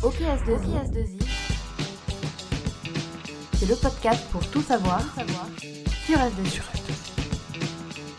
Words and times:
OKS2I, 0.00 1.20
c'est 3.54 3.68
le 3.68 3.74
podcast 3.74 4.24
pour 4.30 4.48
tout 4.48 4.62
savoir 4.62 5.02
sur 6.06 6.16
S2I. 6.16 6.62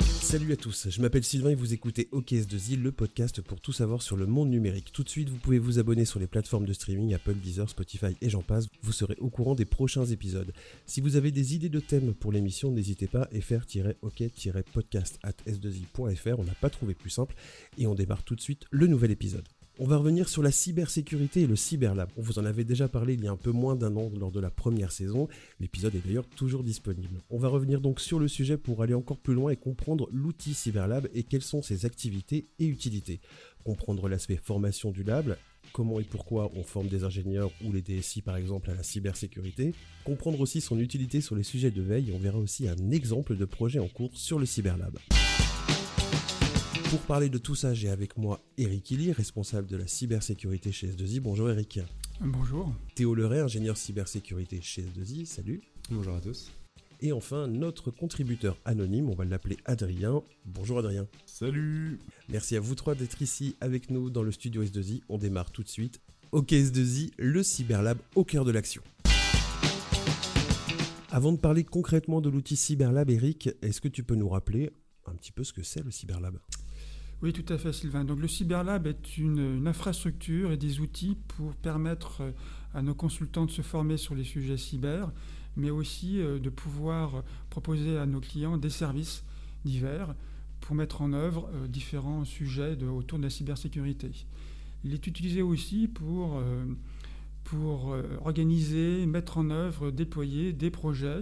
Salut 0.04 0.52
à 0.52 0.58
tous, 0.58 0.90
je 0.90 1.02
m'appelle 1.02 1.24
Sylvain 1.24 1.52
et 1.52 1.56
vous 1.56 1.74
écoutez 1.74 2.10
OKS2I, 2.12 2.76
le 2.76 2.92
podcast 2.92 3.42
pour 3.42 3.62
tout 3.62 3.72
savoir 3.72 4.02
sur 4.02 4.18
le 4.18 4.26
monde 4.26 4.50
numérique. 4.50 4.92
Tout 4.92 5.04
de 5.04 5.10
suite, 5.10 5.30
vous 5.30 5.38
pouvez 5.38 5.58
vous 5.58 5.80
abonner 5.80 6.04
sur 6.04 6.20
les 6.20 6.28
plateformes 6.28 6.66
de 6.66 6.74
streaming 6.74 7.14
Apple, 7.14 7.36
Deezer, 7.36 7.70
Spotify 7.70 8.18
et 8.22 8.30
j'en 8.30 8.42
passe. 8.42 8.68
Vous 8.82 8.92
serez 8.92 9.16
au 9.20 9.30
courant 9.30 9.56
des 9.56 9.64
prochains 9.64 10.06
épisodes. 10.06 10.52
Si 10.86 11.00
vous 11.00 11.16
avez 11.16 11.32
des 11.32 11.56
idées 11.56 11.70
de 11.70 11.80
thèmes 11.80 12.14
pour 12.14 12.34
l'émission, 12.34 12.72
n'hésitez 12.72 13.08
pas 13.08 13.30
à 13.32 13.40
fr-ok-podcast 13.40 15.18
at 15.24 15.32
s2i.fr. 15.48 16.40
On 16.40 16.44
n'a 16.44 16.56
pas 16.56 16.70
trouvé 16.70 16.94
plus 16.94 17.10
simple 17.10 17.36
et 17.78 17.88
on 17.88 17.96
démarre 17.96 18.24
tout 18.24 18.36
de 18.36 18.42
suite 18.42 18.66
le 18.70 18.88
nouvel 18.88 19.12
épisode. 19.12 19.48
On 19.82 19.86
va 19.86 19.96
revenir 19.96 20.28
sur 20.28 20.44
la 20.44 20.52
cybersécurité 20.52 21.44
et 21.44 21.48
le 21.48 21.56
cyberlab. 21.56 22.10
On 22.18 22.22
vous 22.22 22.38
en 22.38 22.44
avait 22.44 22.66
déjà 22.66 22.90
parlé 22.90 23.14
il 23.14 23.24
y 23.24 23.30
a 23.30 23.32
un 23.32 23.38
peu 23.38 23.52
moins 23.52 23.78
d'un 23.78 23.96
an 23.96 24.12
lors 24.20 24.30
de 24.30 24.42
la 24.42 24.50
première 24.50 24.92
saison. 24.92 25.30
L'épisode 25.62 25.96
est 25.96 26.06
d'ailleurs 26.06 26.28
toujours 26.28 26.64
disponible. 26.64 27.22
On 27.30 27.38
va 27.38 27.48
revenir 27.48 27.80
donc 27.80 28.02
sur 28.02 28.20
le 28.20 28.28
sujet 28.28 28.58
pour 28.58 28.84
aller 28.84 28.94
encore 28.94 29.20
plus 29.20 29.34
loin 29.34 29.52
et 29.52 29.56
comprendre 29.56 30.10
l'outil 30.12 30.54
cyberlab 30.54 31.08
et 31.14 31.24
quelles 31.24 31.44
sont 31.44 31.62
ses 31.62 31.86
activités 31.86 32.50
et 32.60 32.66
utilités. 32.66 33.22
Comprendre 33.64 34.10
l'aspect 34.10 34.36
formation 34.36 34.92
du 34.92 35.04
lab, 35.04 35.38
comment 35.72 36.02
et 36.02 36.04
pourquoi 36.04 36.52
on 36.58 36.64
forme 36.64 36.90
des 36.90 37.06
ingénieurs 37.06 37.52
ou 37.64 37.72
les 37.72 37.82
DSI 37.82 38.22
par 38.22 38.36
exemple 38.36 38.70
à 38.72 38.76
la 38.76 38.84
cybersécurité, 38.84 39.74
comprendre 40.04 40.42
aussi 40.42 40.60
son 40.60 40.78
utilité 40.78 41.22
sur 41.22 41.38
les 41.38 41.44
sujets 41.44 41.72
de 41.72 41.82
veille, 41.82 42.12
on 42.14 42.20
verra 42.20 42.38
aussi 42.38 42.68
un 42.68 42.92
exemple 42.92 43.38
de 43.38 43.46
projet 43.46 43.80
en 43.80 43.88
cours 43.88 44.12
sur 44.14 44.40
le 44.40 44.46
cyberlab. 44.46 45.00
Pour 46.90 47.02
parler 47.02 47.30
de 47.30 47.38
tout 47.38 47.54
ça, 47.54 47.76
j'ai 47.76 47.90
avec 47.90 48.18
moi 48.18 48.42
Eric 48.58 48.90
Illy, 48.90 49.12
responsable 49.12 49.68
de 49.68 49.78
la 49.78 49.86
cybersécurité 49.86 50.72
chez 50.72 50.88
S2I. 50.88 51.20
Bonjour 51.20 51.48
Eric. 51.52 51.80
Bonjour. 52.20 52.74
Théo 52.96 53.14
Leray, 53.14 53.42
ingénieur 53.42 53.78
cybersécurité 53.78 54.60
chez 54.60 54.82
S2I. 54.82 55.26
Salut. 55.26 55.62
Bonjour 55.92 56.16
à 56.16 56.20
tous. 56.20 56.52
Et 57.02 57.12
enfin, 57.12 57.46
notre 57.46 57.92
contributeur 57.92 58.58
anonyme, 58.66 59.08
on 59.08 59.14
va 59.14 59.24
l'appeler 59.24 59.58
Adrien. 59.66 60.24
Bonjour 60.46 60.80
Adrien. 60.80 61.08
Salut. 61.28 62.00
Merci 62.28 62.56
à 62.56 62.60
vous 62.60 62.74
trois 62.74 62.96
d'être 62.96 63.22
ici 63.22 63.56
avec 63.62 63.92
nous 63.92 64.10
dans 64.10 64.24
le 64.24 64.32
studio 64.32 64.64
S2I. 64.64 65.04
On 65.10 65.20
démarre 65.20 65.52
tout 65.52 65.62
de 65.62 65.70
suite. 65.70 66.02
OK 66.32 66.50
S2I, 66.50 67.12
le 67.20 67.44
cyberlab 67.44 68.00
au 68.16 68.24
cœur 68.24 68.46
de 68.46 68.52
l'action. 68.52 68.82
Avant 71.12 71.34
de 71.34 71.38
parler 71.38 71.64
concrètement 71.64 72.20
de 72.20 72.32
l'outil 72.32 72.56
Cyberlab, 72.56 73.12
Eric, 73.12 73.50
est-ce 73.62 73.80
que 73.80 73.88
tu 73.88 74.04
peux 74.04 74.16
nous 74.16 74.30
rappeler 74.30 74.72
un 75.06 75.14
petit 75.14 75.32
peu 75.32 75.44
ce 75.44 75.54
que 75.54 75.62
c'est 75.62 75.84
le 75.84 75.92
Cyberlab? 75.92 76.40
Oui, 77.22 77.34
tout 77.34 77.54
à 77.54 77.58
fait, 77.58 77.74
Sylvain. 77.74 78.06
Donc, 78.06 78.20
le 78.20 78.30
Cyberlab 78.30 78.88
est 78.88 79.18
une, 79.18 79.68
infrastructure 79.68 80.54
et 80.54 80.58
des 80.58 80.80
outils 80.80 81.18
pour 81.28 81.54
permettre 81.54 82.22
euh, 82.22 82.32
à 82.74 82.82
nos 82.82 82.94
consultants 82.94 83.46
de 83.46 83.52
se 83.52 83.62
former 83.62 83.98
sur 83.98 84.16
les 84.16 84.24
sujets 84.24 84.56
cyber, 84.56 85.12
mais 85.58 85.70
aussi 85.70 86.22
euh, 86.22 86.40
de 86.40 86.50
pouvoir 86.50 87.24
proposer 87.50 87.98
à 87.98 88.06
nos 88.06 88.22
clients 88.22 88.58
des 88.58 88.70
services 88.70 89.26
divers 89.66 90.16
pour 90.62 90.78
mettre 90.78 91.02
en 91.02 91.12
œuvre 91.12 91.50
euh, 91.54 91.68
différents 91.68 92.24
sujets 92.24 92.82
autour 92.84 93.18
de 93.18 93.24
la 93.24 93.30
cybersécurité. 93.30 94.12
Il 94.86 94.94
est 94.94 95.06
utilisé 95.06 95.42
aussi 95.42 95.90
pour, 95.90 96.42
organiser, 98.24 99.06
mettre 99.08 99.40
en 99.40 99.50
œuvre, 99.50 99.92
déployer 99.92 100.54
des 100.54 100.70
projets, 100.70 101.22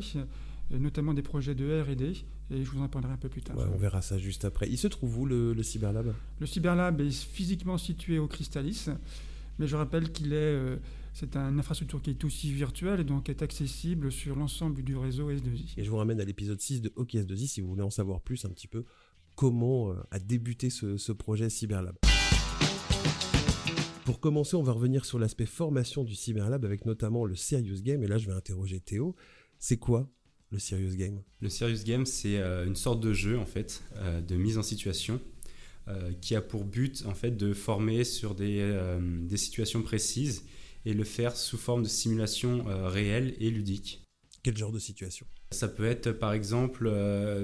notamment 0.69 1.15
des 1.15 1.23
projets 1.23 1.55
de 1.55 1.81
R&D, 1.81 2.23
et 2.49 2.63
je 2.63 2.69
vous 2.69 2.81
en 2.81 2.87
parlerai 2.87 3.13
un 3.13 3.17
peu 3.17 3.29
plus 3.29 3.41
tard. 3.41 3.57
Ouais, 3.57 3.65
On 3.73 3.77
verra 3.77 4.01
ça 4.01 4.17
juste 4.17 4.45
après. 4.45 4.69
Il 4.69 4.77
se 4.77 4.87
trouve 4.87 5.19
où 5.19 5.25
le, 5.25 5.53
le 5.53 5.63
Cyberlab? 5.63 6.13
Le 6.39 6.45
Cyberlab 6.45 7.01
est 7.01 7.11
physiquement 7.11 7.77
situé 7.77 8.19
au 8.19 8.27
Crystalis, 8.27 8.85
mais 9.59 9.67
je 9.67 9.75
rappelle 9.75 10.11
qu'il 10.11 10.33
est, 10.33 10.35
euh, 10.35 10.77
c'est 11.13 11.35
une 11.35 11.59
infrastructure 11.59 12.01
qui 12.01 12.11
est 12.11 12.23
aussi 12.23 12.51
virtuelle 12.53 12.99
et 13.01 13.03
donc 13.03 13.29
est 13.29 13.41
accessible 13.41 14.11
sur 14.11 14.35
l'ensemble 14.35 14.83
du 14.83 14.95
réseau 14.95 15.31
S2I. 15.31 15.73
Et 15.77 15.83
je 15.83 15.89
vous 15.89 15.97
ramène 15.97 16.21
à 16.21 16.25
l'épisode 16.25 16.59
6 16.61 16.81
de 16.81 16.89
OKS2I 16.89 17.47
si 17.47 17.61
vous 17.61 17.67
voulez 17.69 17.81
en 17.83 17.89
savoir 17.89 18.21
plus 18.21 18.45
un 18.45 18.49
petit 18.49 18.67
peu 18.67 18.85
comment 19.35 19.91
euh, 19.91 19.95
a 20.11 20.19
débuté 20.19 20.69
ce, 20.69 20.97
ce 20.97 21.11
projet 21.11 21.49
Cyberlab. 21.49 21.95
Pour 24.05 24.21
commencer, 24.21 24.55
on 24.55 24.63
va 24.63 24.71
revenir 24.71 25.03
sur 25.03 25.19
l'aspect 25.19 25.45
formation 25.45 26.05
du 26.05 26.15
Cyberlab 26.15 26.63
avec 26.63 26.85
notamment 26.85 27.25
le 27.25 27.35
Serious 27.35 27.81
Game. 27.81 28.01
Et 28.03 28.07
là, 28.07 28.17
je 28.17 28.25
vais 28.27 28.33
interroger 28.33 28.79
Théo. 28.79 29.15
C'est 29.59 29.75
quoi 29.77 30.09
le 30.51 30.59
Serious 30.59 30.95
Game 30.95 31.21
Le 31.41 31.49
Serious 31.49 31.83
Game, 31.83 32.05
c'est 32.05 32.37
euh, 32.37 32.65
une 32.65 32.75
sorte 32.75 32.99
de 32.99 33.13
jeu 33.13 33.37
en 33.37 33.45
fait, 33.45 33.83
euh, 33.97 34.21
de 34.21 34.35
mise 34.35 34.57
en 34.57 34.63
situation, 34.63 35.19
euh, 35.87 36.11
qui 36.21 36.35
a 36.35 36.41
pour 36.41 36.63
but 36.63 37.03
en 37.05 37.13
fait 37.13 37.31
de 37.31 37.53
former 37.53 38.03
sur 38.03 38.35
des, 38.35 38.97
des 39.01 39.37
situations 39.37 39.81
précises 39.81 40.43
et 40.85 40.93
le 40.93 41.03
faire 41.03 41.35
sous 41.35 41.57
forme 41.57 41.83
de 41.83 41.87
simulation 41.87 42.65
réelle 42.65 43.35
et 43.39 43.49
ludique. 43.49 44.03
Quel 44.43 44.55
genre 44.55 44.71
de 44.71 44.79
situation? 44.79 45.25
Ça 45.51 45.67
peut 45.67 45.85
être 45.85 46.11
par 46.11 46.33
exemple 46.33 46.89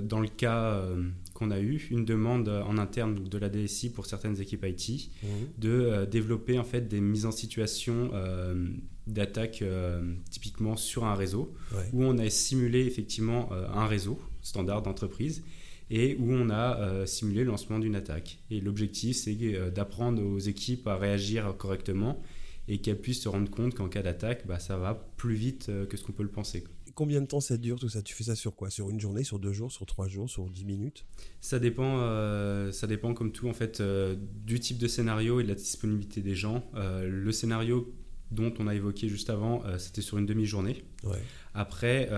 dans 0.04 0.20
le 0.20 0.28
cas 0.28 0.86
qu'on 1.34 1.52
a 1.52 1.60
eu, 1.60 1.88
une 1.92 2.06
demande 2.06 2.48
en 2.50 2.78
interne 2.78 3.24
de 3.28 3.38
la 3.38 3.50
DSI 3.50 3.92
pour 3.92 4.06
certaines 4.06 4.40
équipes 4.40 4.66
IT 4.68 5.10
de 5.58 5.70
euh, 5.70 6.06
développer 6.06 6.60
en 6.60 6.64
fait 6.64 6.88
des 6.88 7.02
mises 7.02 7.26
en 7.26 7.32
situation 7.32 8.12
euh, 8.14 8.68
d'attaque 9.08 9.62
euh, 9.62 10.14
typiquement 10.30 10.76
sur 10.76 11.06
un 11.06 11.16
réseau 11.16 11.54
Ouais. 11.76 11.84
où 11.94 12.04
on 12.04 12.18
a 12.18 12.30
simulé 12.30 12.86
effectivement 12.86 13.50
euh, 13.52 13.68
un 13.74 13.88
réseau 13.88 14.20
standard 14.42 14.82
d'entreprise 14.82 15.44
et 15.90 16.16
où 16.20 16.32
on 16.32 16.50
a 16.50 16.80
euh, 16.80 17.06
simulé 17.06 17.44
le 17.44 17.52
lancement 17.52 17.80
d'une 17.80 17.96
attaque. 17.96 18.40
Et 18.50 18.62
l'objectif, 18.62 19.18
c'est 19.18 19.38
euh, 19.42 19.70
d'apprendre 19.70 20.24
aux 20.24 20.40
équipes 20.40 20.88
à 20.88 20.96
réagir 20.98 21.56
correctement 21.58 22.22
et 22.70 22.78
qu'elles 22.80 23.00
puissent 23.02 23.22
se 23.24 23.30
rendre 23.30 23.50
compte 23.52 23.74
qu'en 23.76 23.90
cas 23.90 24.02
d'attaque, 24.02 24.48
bah, 24.48 24.58
ça 24.60 24.78
va 24.78 24.94
plus 25.18 25.36
vite 25.36 25.68
euh, 25.70 25.86
que 25.86 25.98
ce 25.98 26.04
qu'on 26.04 26.14
peut 26.14 26.24
le 26.24 26.30
penser. 26.30 26.62
quoi. 26.62 26.72
Combien 26.96 27.22
de 27.22 27.26
temps 27.26 27.40
ça 27.40 27.58
dure 27.58 27.80
tout 27.80 27.90
ça? 27.90 28.04
Tu 28.04 28.14
fais 28.14 28.26
ça 28.26 28.36
sur 28.36 28.56
quoi? 28.56 28.70
Sur 28.70 28.90
une 28.90 29.00
journée, 29.00 29.24
sur 29.24 29.40
deux 29.40 29.52
jours, 29.52 29.72
sur 29.72 29.86
trois 29.86 30.08
jours, 30.08 30.30
sur 30.30 30.48
dix 30.48 30.64
minutes? 30.64 31.06
Ça 31.42 31.58
dépend, 31.58 32.00
euh, 32.00 32.72
ça 32.72 32.86
dépend 32.86 33.16
comme 33.16 33.32
tout 33.32 33.48
en 33.50 33.54
fait 33.54 33.82
euh, 33.82 34.16
du 34.46 34.60
type 34.60 34.78
de 34.78 34.88
scénario 34.88 35.40
et 35.40 35.44
de 35.44 35.48
la 35.48 35.56
disponibilité 35.56 36.22
des 36.22 36.36
gens. 36.36 36.64
Euh, 36.76 37.10
le 37.10 37.32
scénario 37.32 37.92
dont 38.30 38.54
on 38.60 38.68
a 38.68 38.76
évoqué 38.76 39.10
juste 39.10 39.30
avant, 39.30 39.64
c'était 39.78 40.02
sur 40.02 40.18
une 40.18 40.26
demi-journée. 40.26 40.84
Ouais. 41.04 41.22
Après, 41.54 42.10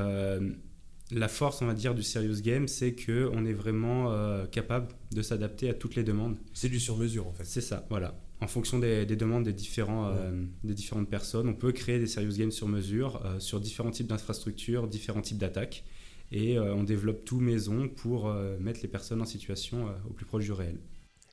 la 1.12 1.28
force, 1.28 1.62
on 1.62 1.66
va 1.66 1.74
dire, 1.74 1.94
du 1.94 2.04
Serious 2.04 2.42
Game, 2.42 2.70
c'est 2.70 2.94
que 2.94 3.30
on 3.34 3.46
est 3.46 3.54
vraiment 3.54 4.46
capable 4.48 4.88
de 5.12 5.22
s'adapter 5.22 5.70
à 5.70 5.74
toutes 5.74 5.96
les 5.96 6.06
demandes. 6.06 6.38
C'est 6.54 6.70
du 6.70 6.80
sur-mesure 6.80 7.28
en 7.28 7.34
fait. 7.34 7.44
C'est 7.44 7.60
ça, 7.60 7.86
voilà. 7.90 8.18
En 8.46 8.48
fonction 8.48 8.78
des, 8.78 9.08
des 9.08 9.16
demandes 9.16 9.44
des, 9.44 9.54
différents, 9.54 10.12
euh, 10.12 10.46
des 10.64 10.76
différentes 10.76 11.10
personnes, 11.10 11.50
on 11.50 11.56
peut 11.56 11.72
créer 11.72 11.98
des 11.98 12.06
Serious 12.06 12.38
Games 12.38 12.52
sur 12.52 12.68
mesure 12.68 13.26
euh, 13.26 13.40
sur 13.40 13.60
différents 13.60 13.90
types 13.90 14.06
d'infrastructures, 14.06 14.88
différents 14.88 15.24
types 15.24 15.40
d'attaques. 15.40 15.84
Et 16.32 16.56
euh, 16.56 16.76
on 16.76 16.84
développe 16.84 17.26
tout 17.26 17.40
maison 17.40 17.90
pour 17.90 18.32
mettre 18.60 18.82
les 18.84 18.88
personnes 18.88 19.20
en 19.20 19.26
situation 19.26 19.90
au 20.08 20.14
plus 20.14 20.28
proche 20.28 20.44
du 20.44 20.52
réel. 20.52 20.78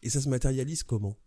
Et 0.02 0.08
ça 0.08 0.22
se 0.22 0.30
matérialise 0.30 0.84
comment 0.84 1.18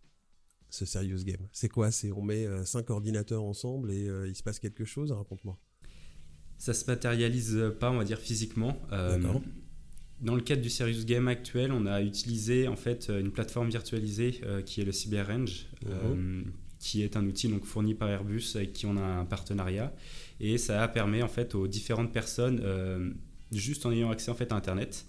ce 0.70 0.84
Serious 0.84 1.22
Game? 1.22 1.46
C'est 1.52 1.68
quoi? 1.68 1.92
C'est 1.92 2.10
on 2.10 2.22
met 2.22 2.48
cinq 2.64 2.90
ordinateurs 2.90 3.44
ensemble 3.44 3.92
et 3.92 4.08
il 4.26 4.34
se 4.34 4.42
passe 4.42 4.58
quelque 4.58 4.84
chose? 4.84 5.12
Raconte-moi. 5.12 5.56
Ça 6.58 6.74
se 6.74 6.84
matérialise 6.86 7.60
pas, 7.78 7.92
on 7.92 7.98
va 7.98 8.04
dire, 8.04 8.18
physiquement. 8.18 8.76
D'accord. 8.90 9.40
Dans 10.20 10.34
le 10.34 10.40
cadre 10.40 10.62
du 10.62 10.70
Serious 10.70 11.04
Game 11.04 11.28
actuel, 11.28 11.72
on 11.72 11.86
a 11.86 12.00
utilisé 12.02 12.68
en 12.68 12.76
fait 12.76 13.10
une 13.10 13.30
plateforme 13.30 13.68
virtualisée 13.68 14.40
euh, 14.44 14.62
qui 14.62 14.80
est 14.80 14.84
le 14.84 14.92
CyberRange, 14.92 15.66
euh, 15.86 16.42
qui 16.78 17.02
est 17.02 17.16
un 17.16 17.26
outil 17.26 17.48
donc 17.48 17.64
fourni 17.64 17.94
par 17.94 18.08
Airbus 18.08 18.52
avec 18.54 18.72
qui 18.72 18.86
on 18.86 18.96
a 18.96 19.02
un 19.02 19.24
partenariat, 19.26 19.92
et 20.40 20.56
ça 20.56 20.86
permet 20.88 21.22
en 21.22 21.28
fait 21.28 21.54
aux 21.54 21.66
différentes 21.66 22.12
personnes, 22.12 22.60
euh, 22.62 23.10
juste 23.52 23.84
en 23.84 23.92
ayant 23.92 24.10
accès 24.10 24.30
en 24.30 24.34
fait 24.34 24.52
à 24.52 24.56
Internet. 24.56 25.06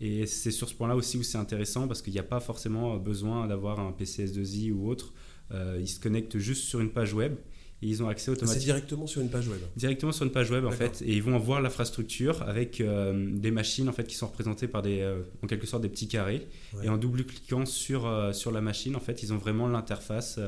Et 0.00 0.26
c'est 0.26 0.50
sur 0.50 0.68
ce 0.68 0.74
point-là 0.74 0.96
aussi 0.96 1.16
où 1.16 1.22
c'est 1.22 1.38
intéressant 1.38 1.86
parce 1.86 2.02
qu'il 2.02 2.12
n'y 2.12 2.18
a 2.18 2.24
pas 2.24 2.40
forcément 2.40 2.96
besoin 2.96 3.46
d'avoir 3.46 3.78
un 3.78 3.92
PCS2i 3.92 4.72
ou 4.72 4.88
autre. 4.88 5.14
Euh, 5.52 5.78
ils 5.80 5.88
se 5.88 6.00
connectent 6.00 6.38
juste 6.38 6.64
sur 6.64 6.80
une 6.80 6.90
page 6.90 7.14
web 7.14 7.36
et 7.82 7.86
ils 7.86 8.02
ont 8.02 8.08
accès 8.08 8.26
C'est 8.26 8.30
automatiquement 8.32 8.64
directement 8.64 9.06
sur 9.06 9.20
une 9.20 9.28
page 9.30 9.48
web. 9.48 9.60
directement 9.76 10.12
sur 10.12 10.24
une 10.24 10.30
page 10.32 10.50
web 10.50 10.64
en 10.64 10.70
fait 10.70 11.02
et 11.02 11.12
ils 11.14 11.22
vont 11.22 11.36
voir 11.38 11.60
l'infrastructure 11.60 12.42
avec 12.42 12.80
euh, 12.80 13.28
des 13.34 13.50
machines 13.50 13.88
en 13.88 13.92
fait 13.92 14.06
qui 14.06 14.14
sont 14.14 14.28
représentées 14.28 14.68
par 14.68 14.82
des 14.82 15.00
euh, 15.00 15.22
en 15.42 15.46
quelque 15.48 15.66
sorte 15.66 15.82
des 15.82 15.88
petits 15.88 16.08
carrés 16.08 16.46
Ouais. 16.74 16.86
et 16.86 16.88
en 16.88 16.96
double 16.96 17.24
cliquant 17.24 17.66
sur 17.66 18.06
euh, 18.06 18.32
sur 18.32 18.52
la 18.52 18.60
machine 18.60 18.94
en 18.96 19.00
fait 19.00 19.22
ils 19.22 19.32
ont 19.32 19.38
vraiment 19.38 19.66
l'interface 19.68 20.38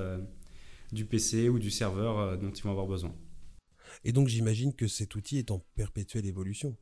du 0.93 1.05
PC 1.05 1.49
ou 1.49 1.59
du 1.59 1.71
serveur 1.71 2.39
dont 2.39 2.51
ils 2.53 2.63
vont 2.63 2.71
avoir 2.71 2.87
besoin. 2.87 3.13
Et 4.05 4.13
donc 4.13 4.29
j'imagine 4.29 4.73
que 4.75 4.87
cet 4.87 5.15
outil 5.17 5.39
est 5.39 5.51
en 5.51 5.61
perpétuelle 5.77 6.27
évolution. 6.27 6.77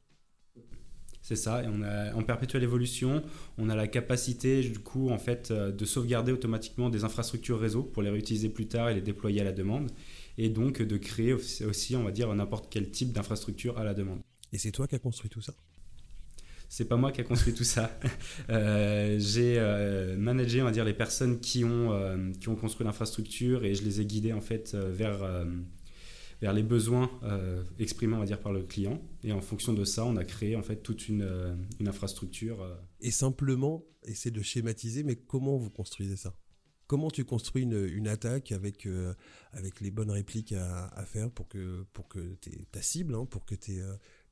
C'est 1.24 1.36
ça, 1.36 1.62
et 1.62 1.68
on 1.68 1.82
a 1.82 2.12
en 2.14 2.22
perpétuelle 2.24 2.64
évolution, 2.64 3.22
on 3.56 3.68
a 3.68 3.76
la 3.76 3.86
capacité 3.86 4.60
du 4.62 4.80
coup 4.80 5.08
en 5.10 5.18
fait 5.18 5.52
de 5.52 5.84
sauvegarder 5.84 6.32
automatiquement 6.32 6.90
des 6.90 7.04
infrastructures 7.04 7.60
réseau 7.60 7.84
pour 7.84 8.02
les 8.02 8.10
réutiliser 8.10 8.48
plus 8.48 8.66
tard 8.66 8.88
et 8.90 8.94
les 8.94 9.00
déployer 9.02 9.40
à 9.40 9.44
la 9.44 9.52
demande 9.52 9.90
et 10.38 10.48
donc 10.48 10.82
de 10.82 10.96
créer 10.96 11.32
aussi, 11.32 11.96
on 11.96 12.04
va 12.04 12.10
dire 12.10 12.32
n'importe 12.34 12.66
quel 12.70 12.90
type 12.90 13.12
d'infrastructure 13.12 13.78
à 13.78 13.84
la 13.84 13.94
demande. 13.94 14.20
Et 14.52 14.58
c'est 14.58 14.72
toi 14.72 14.86
qui 14.86 14.94
as 14.94 14.98
construit 14.98 15.30
tout 15.30 15.40
ça? 15.40 15.54
C'est 16.68 16.86
pas 16.86 16.96
moi 16.96 17.12
qui 17.12 17.20
a 17.20 17.24
construit 17.24 17.52
tout 17.52 17.64
ça. 17.64 17.98
j'ai 18.48 20.14
managé, 20.16 20.62
on 20.62 20.64
va 20.64 20.70
dire, 20.70 20.86
les 20.86 20.94
personnes 20.94 21.38
qui 21.40 21.64
ont, 21.64 22.32
qui 22.40 22.48
ont 22.48 22.56
construit 22.56 22.86
l'infrastructure 22.86 23.64
et 23.64 23.74
je 23.74 23.82
les 23.84 24.00
ai 24.00 24.06
guidées 24.06 24.32
en 24.32 24.40
fait 24.40 24.74
vers 24.74 25.22
vers 26.42 26.52
les 26.52 26.64
besoins 26.64 27.08
euh, 27.22 27.62
exprimés 27.78 28.16
on 28.16 28.18
va 28.18 28.26
dire 28.26 28.40
par 28.40 28.52
le 28.52 28.62
client 28.62 29.00
et 29.22 29.32
en 29.32 29.40
fonction 29.40 29.72
de 29.72 29.84
ça 29.84 30.04
on 30.04 30.16
a 30.16 30.24
créé 30.24 30.56
en 30.56 30.62
fait 30.62 30.82
toute 30.82 31.08
une, 31.08 31.22
euh, 31.22 31.54
une 31.78 31.86
infrastructure 31.86 32.60
euh. 32.62 32.74
et 33.00 33.12
simplement 33.12 33.84
essayer 34.04 34.32
de 34.32 34.42
schématiser 34.42 35.04
mais 35.04 35.14
comment 35.14 35.56
vous 35.56 35.70
construisez 35.70 36.16
ça? 36.16 36.34
Comment 36.92 37.10
tu 37.10 37.24
construis 37.24 37.62
une, 37.62 37.88
une 37.88 38.06
attaque 38.06 38.52
avec 38.52 38.86
avec 39.54 39.80
les 39.80 39.90
bonnes 39.90 40.10
répliques 40.10 40.52
à, 40.52 40.88
à, 40.88 41.06
faire 41.06 41.30
pour 41.30 41.48
que 41.48 41.86
pour 41.94 42.06
que 42.06 42.36
ta 42.70 42.82
cible 42.82 43.14
hein, 43.14 43.24
pour 43.24 43.46
que 43.46 43.54
tes 43.54 43.82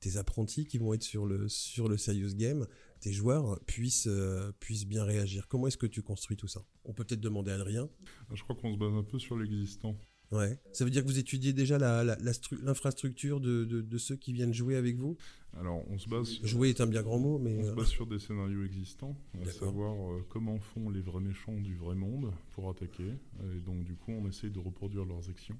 tes 0.00 0.18
apprentis 0.18 0.66
qui 0.66 0.76
vont 0.76 0.92
être 0.92 1.02
sur 1.02 1.24
le 1.24 1.48
sur 1.48 1.88
le 1.88 1.96
serious 1.96 2.34
game 2.34 2.66
tes 3.00 3.12
joueurs 3.12 3.58
puissent 3.64 4.10
puissent 4.58 4.86
bien 4.86 5.04
réagir. 5.04 5.48
Comment 5.48 5.68
est-ce 5.68 5.78
que 5.78 5.86
tu 5.86 6.02
construis 6.02 6.36
tout 6.36 6.48
ça? 6.48 6.62
On 6.84 6.92
peut 6.92 7.02
peut-être 7.02 7.22
demander 7.22 7.50
à 7.50 7.54
Adrien. 7.54 7.88
Je 8.30 8.42
crois 8.42 8.54
qu'on 8.54 8.74
se 8.74 8.78
base 8.78 8.92
un 8.92 9.04
peu 9.04 9.18
sur 9.18 9.38
l'existant. 9.38 9.96
Ouais. 10.32 10.58
Ça 10.72 10.84
veut 10.84 10.90
dire 10.90 11.02
que 11.02 11.08
vous 11.08 11.18
étudiez 11.18 11.52
déjà 11.52 11.78
l'infrastructure 11.78 13.40
de, 13.40 13.64
de, 13.64 13.98
ceux 13.98 14.16
qui 14.16 14.32
viennent 14.32 14.54
jouer 14.54 14.76
avec 14.76 14.96
vous? 14.96 15.16
Alors, 15.58 15.82
on 15.90 15.98
se 15.98 16.08
base. 16.08 16.38
Jouer 16.44 16.70
est 16.70 16.80
un 16.80 16.86
bien 16.86 17.02
grand 17.02 17.18
mot, 17.18 17.38
mais. 17.38 17.58
On 17.58 17.64
se 17.64 17.70
euh, 17.70 17.74
base 17.74 17.88
sur 17.88 18.06
des 18.06 18.18
scénarios 18.18 18.64
existants, 18.64 19.16
à 19.42 19.50
savoir 19.50 19.94
euh, 20.12 20.24
comment 20.28 20.58
font 20.60 20.90
les 20.90 21.00
vrais 21.00 21.20
méchants 21.20 21.58
du 21.58 21.74
vrai 21.74 21.94
monde 21.94 22.32
pour 22.52 22.70
attaquer. 22.70 23.14
Et 23.42 23.60
donc, 23.60 23.84
du 23.84 23.94
coup, 23.94 24.12
on 24.12 24.26
essaye 24.28 24.50
de 24.50 24.60
reproduire 24.60 25.04
leurs 25.04 25.28
actions 25.28 25.58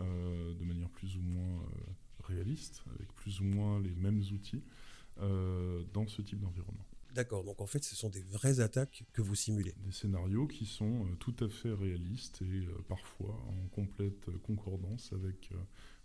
euh, 0.00 0.54
de 0.54 0.64
manière 0.64 0.90
plus 0.90 1.16
ou 1.16 1.22
moins 1.22 1.62
réaliste, 2.24 2.82
avec 2.94 3.12
plus 3.14 3.40
ou 3.40 3.44
moins 3.44 3.80
les 3.80 3.94
mêmes 3.94 4.22
outils 4.32 4.62
dans 5.92 6.06
ce 6.06 6.22
type 6.22 6.40
d'environnement. 6.40 6.86
D'accord, 7.14 7.44
donc 7.44 7.60
en 7.60 7.66
fait, 7.66 7.84
ce 7.84 7.94
sont 7.94 8.08
des 8.08 8.22
vraies 8.22 8.60
attaques 8.60 9.04
que 9.12 9.20
vous 9.20 9.34
simulez. 9.34 9.74
Des 9.84 9.92
scénarios 9.92 10.46
qui 10.46 10.64
sont 10.64 11.06
tout 11.18 11.34
à 11.40 11.48
fait 11.48 11.74
réalistes 11.74 12.40
et 12.40 12.66
parfois 12.88 13.38
en 13.48 13.68
complète 13.68 14.30
concordance 14.44 15.12
avec 15.12 15.50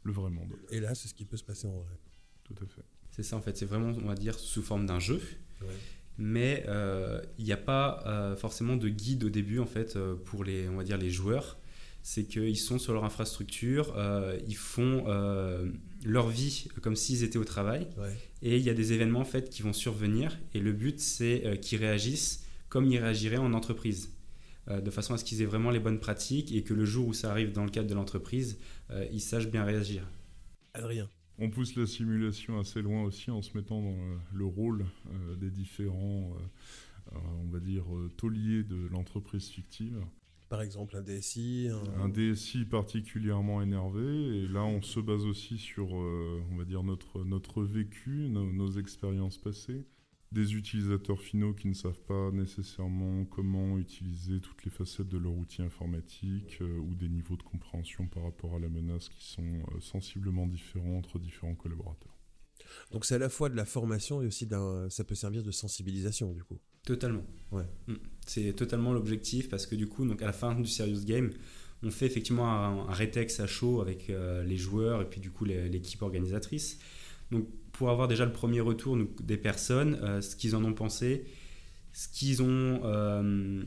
le 0.04 0.12
vrai 0.12 0.32
monde. 0.32 0.58
Et 0.70 0.82
là, 0.82 0.96
c'est 0.96 1.08
ce 1.08 1.14
qui 1.14 1.24
peut 1.24 1.38
se 1.38 1.46
passer 1.46 1.68
en 1.68 1.78
vrai. 1.80 1.98
Tout 2.44 2.56
à 2.62 2.68
fait. 2.68 2.84
C'est 3.16 3.24
ça, 3.24 3.38
en 3.38 3.42
fait, 3.42 3.56
c'est 3.56 3.66
vraiment, 3.66 3.94
on 4.04 4.08
va 4.08 4.16
dire, 4.16 4.38
sous 4.38 4.62
forme 4.62 4.86
d'un 4.86 5.00
jeu. 5.00 5.22
Mais 6.18 6.66
il 7.38 7.46
n'y 7.46 7.54
a 7.54 7.58
pas 7.58 8.36
forcément 8.38 8.76
de 8.76 8.90
guide 8.90 9.24
au 9.24 9.30
début, 9.30 9.60
en 9.60 9.66
fait, 9.66 9.98
pour 10.26 10.44
les, 10.44 10.68
on 10.68 10.76
va 10.76 10.84
dire, 10.84 10.98
les 10.98 11.10
joueurs. 11.10 11.58
C'est 12.08 12.26
qu'ils 12.26 12.60
sont 12.60 12.78
sur 12.78 12.94
leur 12.94 13.04
infrastructure, 13.04 13.96
euh, 13.98 14.38
ils 14.48 14.56
font 14.56 15.06
euh, 15.08 15.68
leur 16.04 16.28
vie 16.28 16.68
comme 16.84 16.96
s'ils 16.96 17.24
étaient 17.24 17.40
au 17.40 17.44
travail, 17.44 17.88
et 18.44 18.58
il 18.58 18.62
y 18.62 18.70
a 18.70 18.76
des 18.76 18.94
événements 18.94 19.22
en 19.22 19.26
fait 19.26 19.50
qui 19.50 19.64
vont 19.64 19.74
survenir, 19.74 20.38
et 20.54 20.60
le 20.60 20.72
but 20.72 21.00
c'est 21.00 21.44
euh, 21.48 21.56
qu'ils 21.56 21.80
réagissent 21.80 22.46
comme 22.70 22.86
ils 22.86 23.00
réagiraient 23.00 23.38
en 23.38 23.54
entreprise, 23.54 24.12
de 24.68 24.92
façon 24.92 25.16
à 25.16 25.18
ce 25.18 25.24
qu'ils 25.24 25.42
aient 25.42 25.48
vraiment 25.48 25.72
les 25.72 25.80
bonnes 25.80 26.00
pratiques 26.00 26.52
et 26.52 26.62
que 26.62 26.76
le 26.76 26.86
jour 26.86 27.08
où 27.08 27.14
ça 27.14 27.32
arrive 27.32 27.54
dans 27.54 27.64
le 27.64 27.72
cadre 27.72 27.90
de 27.90 27.96
l'entreprise, 27.96 28.60
ils 29.12 29.22
sachent 29.22 29.48
bien 29.48 29.64
réagir. 29.64 30.08
Adrien. 30.76 31.10
On 31.38 31.50
pousse 31.50 31.76
la 31.76 31.86
simulation 31.86 32.60
assez 32.60 32.82
loin 32.82 33.04
aussi 33.04 33.30
en 33.32 33.42
se 33.42 33.56
mettant 33.58 33.82
dans 33.82 33.98
le 34.34 34.46
rôle 34.46 34.86
des 35.38 35.52
différents, 35.52 36.32
on 37.12 37.48
va 37.52 37.60
dire, 37.60 37.84
tauliers 38.16 38.64
de 38.64 38.88
l'entreprise 38.88 39.50
fictive. 39.50 40.02
Par 40.50 40.62
exemple, 40.62 40.96
un 40.96 41.02
DSI 41.02 41.70
un... 41.98 42.10
DSI 42.10 42.66
particulièrement 42.66 43.62
énervé. 43.62 44.44
Et 44.44 44.48
là, 44.48 44.64
on 44.64 44.82
se 44.82 45.00
base 45.00 45.26
aussi 45.26 45.58
sur, 45.58 45.98
euh, 45.98 46.42
on 46.52 46.56
va 46.56 46.66
dire, 46.66 46.84
notre, 46.84 47.24
notre 47.24 47.64
vécu, 47.64 48.30
nos, 48.30 48.72
expériences 48.72 49.38
passées. 49.38 49.86
Des 50.36 50.54
utilisateurs 50.54 51.22
finaux 51.22 51.54
qui 51.54 51.70
ne 51.70 51.74
savent 51.74 52.02
pas 52.02 52.30
nécessairement 52.34 53.24
comment 53.24 53.78
utiliser 53.78 54.42
toutes 54.42 54.66
les 54.66 54.70
facettes 54.70 55.08
de 55.08 55.18
leur 55.18 55.32
outil 55.32 55.62
informatique 55.62 56.58
euh, 56.60 56.78
ou 56.78 56.94
des 56.94 57.08
niveaux 57.08 57.38
de 57.38 57.44
compréhension 57.44 58.06
par 58.08 58.24
rapport 58.24 58.54
à 58.54 58.60
la 58.60 58.68
menace 58.68 59.08
qui 59.08 59.26
sont 59.26 59.42
euh, 59.44 59.80
sensiblement 59.80 60.46
différents 60.46 60.98
entre 60.98 61.20
différents 61.20 61.56
collaborateurs. 61.56 62.18
Donc 62.92 63.06
c'est 63.06 63.16
à 63.16 63.18
la 63.18 63.30
fois 63.30 63.48
de 63.48 63.56
la 63.56 63.64
formation 63.64 64.22
et 64.22 64.28
aussi 64.28 64.46
ça 64.90 65.04
peut 65.06 65.16
servir 65.16 65.42
de 65.42 65.52
sensibilisation 65.52 66.34
du 66.34 66.44
coup. 66.44 66.60
Totalement. 66.84 67.24
Ouais. 67.54 67.66
Mm. 67.88 67.94
C'est 68.28 68.54
totalement 68.54 68.92
l'objectif 68.92 69.48
parce 69.48 69.66
que 69.66 69.76
du 69.76 69.88
coup, 69.88 70.06
donc 70.06 70.22
à 70.22 70.26
la 70.26 70.34
fin 70.34 70.54
du 70.54 70.68
Serious 70.68 71.06
Game, 71.06 71.32
on 71.82 71.92
fait 71.92 72.08
effectivement 72.08 72.52
un, 72.52 72.90
un 72.90 72.94
rétex 72.94 73.40
à 73.40 73.48
chaud 73.48 73.80
avec 73.80 74.10
euh, 74.10 74.44
les 74.44 74.58
joueurs 74.58 75.02
et 75.02 75.10
puis 75.10 75.22
du 75.22 75.32
coup 75.32 75.46
l'équipe 75.46 76.02
organisatrice. 76.02 76.78
Donc 77.32 77.48
pour 77.72 77.90
avoir 77.90 78.08
déjà 78.08 78.26
le 78.26 78.32
premier 78.32 78.62
retour 78.62 78.98
des 79.22 79.38
personnes, 79.38 80.00
euh, 80.02 80.22
ce 80.22 80.36
qu'ils 80.36 80.56
en 80.56 80.64
ont 80.64 80.74
pensé, 80.74 81.26
ce 81.94 82.08
qu'ils 82.08 82.42
ont 82.42 82.82
euh, 82.84 83.64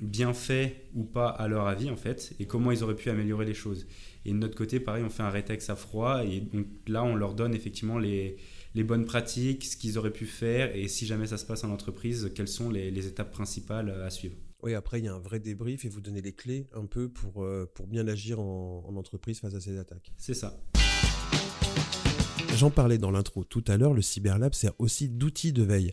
bien 0.00 0.32
fait 0.34 0.88
ou 0.94 1.04
pas 1.04 1.28
à 1.28 1.48
leur 1.48 1.66
avis 1.66 1.90
en 1.90 1.96
fait, 1.96 2.34
et 2.40 2.46
comment 2.46 2.72
ils 2.72 2.82
auraient 2.82 2.96
pu 2.96 3.10
améliorer 3.10 3.44
les 3.44 3.54
choses. 3.54 3.86
Et 4.24 4.32
de 4.32 4.36
notre 4.36 4.56
côté, 4.56 4.80
pareil, 4.80 5.04
on 5.04 5.10
fait 5.10 5.22
un 5.22 5.30
rétex 5.30 5.68
à 5.70 5.76
froid 5.76 6.24
et 6.24 6.40
donc 6.40 6.66
là 6.86 7.04
on 7.04 7.14
leur 7.14 7.34
donne 7.34 7.54
effectivement 7.54 7.98
les, 7.98 8.36
les 8.74 8.84
bonnes 8.84 9.04
pratiques, 9.04 9.64
ce 9.64 9.76
qu'ils 9.76 9.98
auraient 9.98 10.12
pu 10.12 10.26
faire 10.26 10.74
et 10.74 10.88
si 10.88 11.06
jamais 11.06 11.26
ça 11.26 11.38
se 11.38 11.46
passe 11.46 11.64
en 11.64 11.70
entreprise, 11.70 12.30
quelles 12.34 12.48
sont 12.48 12.70
les, 12.70 13.06
étapes 13.06 13.32
principales 13.32 13.90
à 13.90 14.10
suivre. 14.10 14.36
Oui, 14.62 14.74
après, 14.74 15.00
il 15.00 15.04
y 15.04 15.08
a 15.08 15.14
un 15.14 15.18
vrai 15.18 15.40
débrief 15.40 15.84
et 15.84 15.88
vous 15.88 16.00
donnez 16.00 16.22
les 16.22 16.32
clés 16.32 16.68
un 16.72 16.86
peu 16.86 17.08
pour, 17.08 17.42
euh, 17.42 17.68
pour 17.74 17.88
bien 17.88 18.06
agir 18.06 18.38
en, 18.38 18.94
entreprise 18.94 19.40
face 19.40 19.54
à 19.54 19.60
ces 19.60 19.76
attaques. 19.76 20.12
C'est 20.16 20.34
ça. 20.34 20.56
J'en 22.56 22.70
parlais 22.70 22.98
dans 22.98 23.10
l'intro 23.10 23.44
tout 23.44 23.64
à 23.66 23.76
l'heure, 23.76 23.94
le 23.94 24.02
Cyberlab 24.02 24.54
sert 24.54 24.72
aussi 24.78 25.08
d'outil 25.08 25.52
de 25.52 25.62
veille. 25.62 25.92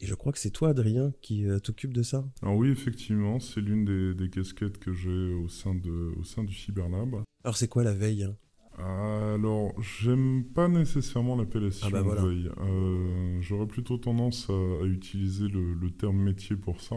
Et 0.00 0.06
je 0.06 0.14
crois 0.14 0.32
que 0.32 0.38
c'est 0.38 0.50
toi, 0.50 0.70
Adrien, 0.70 1.12
qui 1.20 1.46
euh, 1.46 1.58
t'occupe 1.58 1.94
de 1.94 2.02
ça? 2.02 2.24
Alors 2.42 2.56
oui, 2.56 2.70
effectivement, 2.70 3.40
c'est 3.40 3.60
l'une 3.60 3.84
des, 3.84 4.14
des, 4.14 4.28
casquettes 4.28 4.78
que 4.78 4.92
j'ai 4.92 5.32
au 5.34 5.48
sein, 5.48 5.74
de, 5.74 6.12
au 6.18 6.24
sein 6.24 6.44
du 6.44 6.54
Cyberlab. 6.54 7.22
Alors 7.44 7.56
c'est 7.56 7.68
quoi 7.68 7.84
la 7.84 7.94
veille 7.94 8.24
hein? 8.24 8.36
Alors, 8.76 9.72
j'aime 9.80 10.44
pas 10.44 10.66
nécessairement 10.66 11.36
l'appellation 11.36 11.86
ah 11.86 12.02
bah 12.02 12.02
veille. 12.02 12.50
Euh, 12.58 13.38
j'aurais 13.40 13.68
plutôt 13.68 13.98
tendance 13.98 14.50
à, 14.50 14.84
utiliser 14.84 15.46
le, 15.46 15.74
le, 15.74 15.90
terme 15.92 16.20
métier 16.20 16.56
pour 16.56 16.80
ça, 16.80 16.96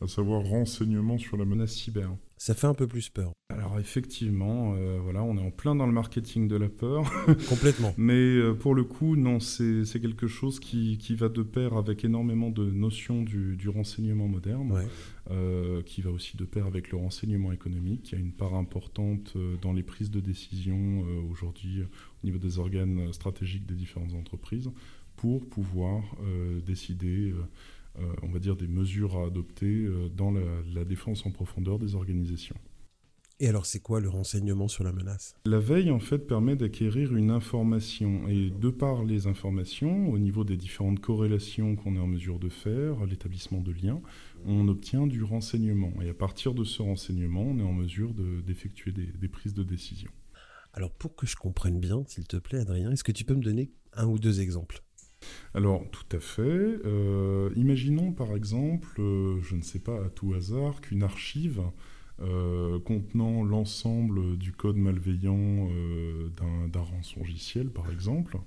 à 0.00 0.06
savoir 0.06 0.42
renseignement 0.42 1.18
sur 1.18 1.36
la 1.36 1.44
menace 1.44 1.72
cyber. 1.72 2.16
Ça 2.44 2.54
fait 2.54 2.66
un 2.66 2.74
peu 2.74 2.88
plus 2.88 3.08
peur. 3.08 3.32
Alors 3.50 3.78
effectivement, 3.78 4.74
euh, 4.74 4.98
voilà, 5.00 5.22
on 5.22 5.36
est 5.36 5.40
en 5.40 5.52
plein 5.52 5.76
dans 5.76 5.86
le 5.86 5.92
marketing 5.92 6.48
de 6.48 6.56
la 6.56 6.68
peur. 6.68 7.04
Complètement. 7.48 7.94
Mais 7.96 8.14
euh, 8.14 8.52
pour 8.52 8.74
le 8.74 8.82
coup, 8.82 9.14
non, 9.14 9.38
c'est 9.38 9.84
quelque 10.00 10.26
chose 10.26 10.58
qui, 10.58 10.98
qui, 10.98 11.14
va 11.14 11.28
de 11.28 11.44
pair 11.44 11.74
avec 11.74 12.04
énormément 12.04 12.50
de 12.50 12.68
notions 12.68 13.22
du, 13.22 13.56
du 13.56 13.68
renseignement 13.68 14.26
moderne, 14.26 14.88
euh, 15.30 15.82
qui 15.82 16.02
va 16.02 16.10
aussi 16.10 16.36
de 16.36 16.44
pair 16.44 16.66
avec 16.66 16.90
le 16.90 16.98
renseignement 16.98 17.52
économique, 17.52 18.02
qui 18.02 18.16
a 18.16 18.18
une 18.18 18.32
part 18.32 18.56
importante 18.56 19.36
dans 19.60 19.72
les 19.72 19.84
prises 19.84 20.10
de 20.10 20.18
décision 20.18 21.04
aujourd'hui 21.30 21.82
au 21.82 22.26
niveau 22.26 22.38
des 22.38 22.58
organes 22.58 23.12
stratégiques 23.12 23.66
des 23.66 23.76
différentes 23.76 24.14
entreprises, 24.14 24.68
pour 25.14 25.48
pouvoir 25.48 26.02
décider 26.66 27.32
on 28.22 28.28
va 28.28 28.38
dire, 28.38 28.56
des 28.56 28.68
mesures 28.68 29.16
à 29.18 29.26
adopter 29.26 29.84
euh, 29.84 30.08
dans 30.08 30.30
la, 30.30 30.84
défense 30.84 31.24
en 31.26 31.30
profondeur 31.30 31.78
des 31.78 31.94
organisations. 31.94 32.56
Et 33.40 33.48
alors, 33.48 33.66
c'est 33.66 33.80
quoi 33.80 34.00
le 34.00 34.08
renseignement 34.08 34.68
sur 34.68 34.84
la 34.84 34.92
menace? 34.92 35.34
La 35.46 35.58
veille, 35.58 35.90
en 35.90 35.98
fait, 35.98 36.18
permet 36.18 36.54
d'acquérir 36.54 37.14
une 37.14 37.30
information. 37.30 38.28
Et 38.28 38.50
de 38.50 38.70
par 38.70 39.04
les 39.04 39.26
informations, 39.26 40.10
au 40.10 40.18
niveau 40.18 40.44
des 40.44 40.56
différentes 40.56 41.00
corrélations 41.00 41.74
qu'on 41.74 41.96
est 41.96 42.00
en 42.00 42.06
mesure 42.06 42.38
de 42.38 42.48
faire, 42.48 43.04
l'établissement 43.04 43.60
de 43.60 43.72
liens, 43.72 44.00
on 44.44 44.68
obtient 44.68 45.06
du 45.06 45.24
renseignement. 45.24 45.92
Et 46.02 46.08
à 46.08 46.14
partir 46.14 46.54
de 46.54 46.62
ce 46.62 46.82
renseignement, 46.82 47.42
on 47.42 47.58
est 47.58 47.64
en 47.64 47.72
mesure 47.72 48.14
d'effectuer 48.46 48.92
des, 48.92 49.06
des 49.06 49.28
prises 49.28 49.54
de 49.54 49.64
décision. 49.64 50.10
Alors, 50.72 50.92
pour 50.92 51.16
que 51.16 51.26
je 51.26 51.36
comprenne 51.36 51.80
bien, 51.80 52.04
s'il 52.06 52.26
te 52.26 52.36
plaît, 52.36 52.60
Adrien, 52.60 52.92
est-ce 52.92 53.04
que 53.04 53.12
tu 53.12 53.24
peux 53.24 53.34
me 53.34 53.42
donner 53.42 53.72
un 53.94 54.06
ou 54.06 54.18
deux 54.18 54.40
exemples? 54.40 54.82
Alors, 55.54 55.84
tout 55.90 56.16
à 56.16 56.20
fait. 56.20 56.42
Euh, 56.42 57.50
imaginons 57.56 58.12
par 58.12 58.34
exemple, 58.34 59.00
euh, 59.00 59.38
je 59.42 59.54
ne 59.54 59.62
sais 59.62 59.78
pas 59.78 60.04
à 60.04 60.08
tout 60.08 60.32
hasard, 60.34 60.80
qu'une 60.80 61.02
archive 61.02 61.60
euh, 62.20 62.78
contenant 62.80 63.42
l'ensemble 63.42 64.38
du 64.38 64.52
code 64.52 64.76
malveillant 64.76 65.68
d'un 66.36 66.80
rançongiciel, 66.80 67.68
par 67.68 67.90
exemple, 67.90 68.38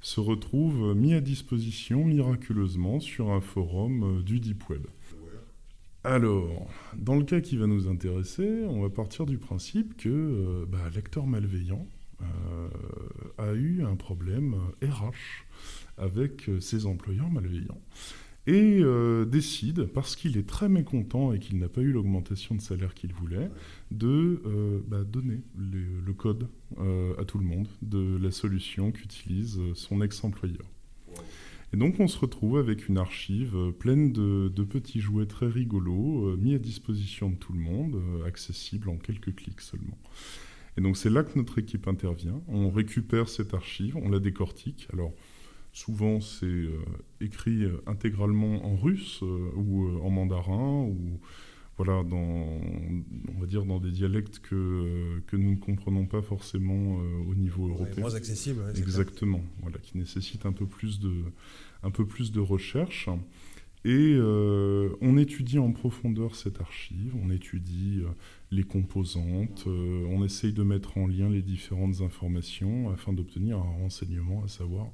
se 0.00 0.20
retrouve 0.20 0.94
mis 0.94 1.14
à 1.14 1.20
disposition 1.20 2.04
miraculeusement 2.04 3.00
sur 3.00 3.30
un 3.30 3.40
forum 3.40 4.22
du 4.22 4.38
Deep 4.38 4.68
Web. 4.68 4.86
Alors, 6.04 6.68
dans 6.96 7.14
le 7.14 7.24
cas 7.24 7.40
qui 7.40 7.56
va 7.56 7.68
nous 7.68 7.88
intéresser, 7.88 8.64
on 8.68 8.82
va 8.82 8.90
partir 8.90 9.24
du 9.24 9.38
principe 9.38 9.96
que 9.96 10.66
bah, 10.68 10.90
l'acteur 10.94 11.26
malveillant 11.26 11.86
a 13.38 13.52
eu 13.52 13.84
un 13.84 13.96
problème 13.96 14.56
RH 14.82 15.46
avec 15.98 16.48
euh, 16.48 16.60
ses 16.60 16.86
employeurs 16.86 17.30
malveillants 17.30 17.80
et 18.48 18.80
euh, 18.80 19.24
décide, 19.24 19.84
parce 19.86 20.16
qu'il 20.16 20.36
est 20.36 20.48
très 20.48 20.68
mécontent 20.68 21.32
et 21.32 21.38
qu'il 21.38 21.60
n'a 21.60 21.68
pas 21.68 21.80
eu 21.80 21.92
l'augmentation 21.92 22.56
de 22.56 22.60
salaire 22.60 22.92
qu'il 22.92 23.12
voulait, 23.12 23.48
de 23.92 24.42
euh, 24.44 24.80
bah, 24.88 25.04
donner 25.04 25.42
le 25.56 26.12
code 26.12 26.48
à 27.18 27.24
tout 27.24 27.38
le 27.38 27.44
monde 27.44 27.68
de 27.82 28.18
la 28.20 28.32
solution 28.32 28.90
qu'utilise 28.90 29.60
son 29.74 30.02
ex-employeur. 30.02 30.66
Et 31.72 31.76
donc 31.76 32.00
on 32.00 32.08
se 32.08 32.18
retrouve 32.18 32.58
avec 32.58 32.88
une 32.88 32.98
archive 32.98 33.54
pleine 33.78 34.12
de, 34.12 34.64
petits 34.64 35.00
jouets 35.00 35.26
très 35.26 35.46
rigolos, 35.46 36.36
mis 36.36 36.54
à 36.54 36.58
disposition 36.58 37.30
de 37.30 37.36
tout 37.36 37.52
le 37.52 37.60
monde, 37.60 38.02
accessible 38.26 38.88
en 38.88 38.96
quelques 38.96 39.36
clics 39.36 39.60
seulement. 39.60 39.98
Et 40.76 40.80
donc 40.80 40.96
c'est 40.96 41.10
là 41.10 41.22
que 41.22 41.38
notre 41.38 41.58
équipe 41.58 41.86
intervient. 41.86 42.42
On 42.48 42.70
récupère 42.70 43.28
cette 43.28 43.54
archive, 43.54 43.96
on 43.96 44.08
la 44.08 44.18
décortique. 44.18 44.88
Alors 44.92 45.12
souvent 45.72 46.20
c'est 46.20 46.66
écrit 47.20 47.64
intégralement 47.86 48.64
en 48.66 48.76
russe 48.76 49.22
ou 49.22 49.88
en 50.02 50.10
mandarin 50.10 50.82
ou 50.82 51.18
voilà, 51.78 52.02
dans, 52.04 52.16
on 52.16 53.40
va 53.40 53.46
dire 53.46 53.64
dans 53.64 53.80
des 53.80 53.90
dialectes 53.90 54.40
que, 54.40 55.20
que 55.26 55.36
nous 55.36 55.52
ne 55.52 55.56
comprenons 55.56 56.06
pas 56.06 56.22
forcément 56.22 57.00
euh, 57.00 57.30
au 57.30 57.34
niveau 57.34 57.68
européen. 57.68 58.02
moins 58.02 58.14
accessible. 58.14 58.62
Exactement, 58.76 59.42
voilà, 59.62 59.78
qui 59.78 59.96
nécessite 59.96 60.44
un 60.44 60.52
peu 60.52 60.66
plus 60.66 61.00
de, 61.00 61.12
un 61.82 61.90
peu 61.90 62.06
plus 62.06 62.30
de 62.30 62.40
recherche. 62.40 63.08
Et 63.84 64.14
euh, 64.14 64.90
on 65.00 65.16
étudie 65.16 65.58
en 65.58 65.72
profondeur 65.72 66.36
cette 66.36 66.60
archive, 66.60 67.16
on 67.20 67.30
étudie 67.30 68.02
euh, 68.04 68.10
les 68.52 68.62
composantes, 68.62 69.64
on 69.66 70.24
essaye 70.24 70.52
de 70.52 70.62
mettre 70.62 70.98
en 70.98 71.08
lien 71.08 71.28
les 71.28 71.42
différentes 71.42 72.00
informations 72.00 72.90
afin 72.90 73.12
d'obtenir 73.12 73.56
un 73.56 73.82
renseignement, 73.82 74.44
à 74.44 74.48
savoir 74.48 74.86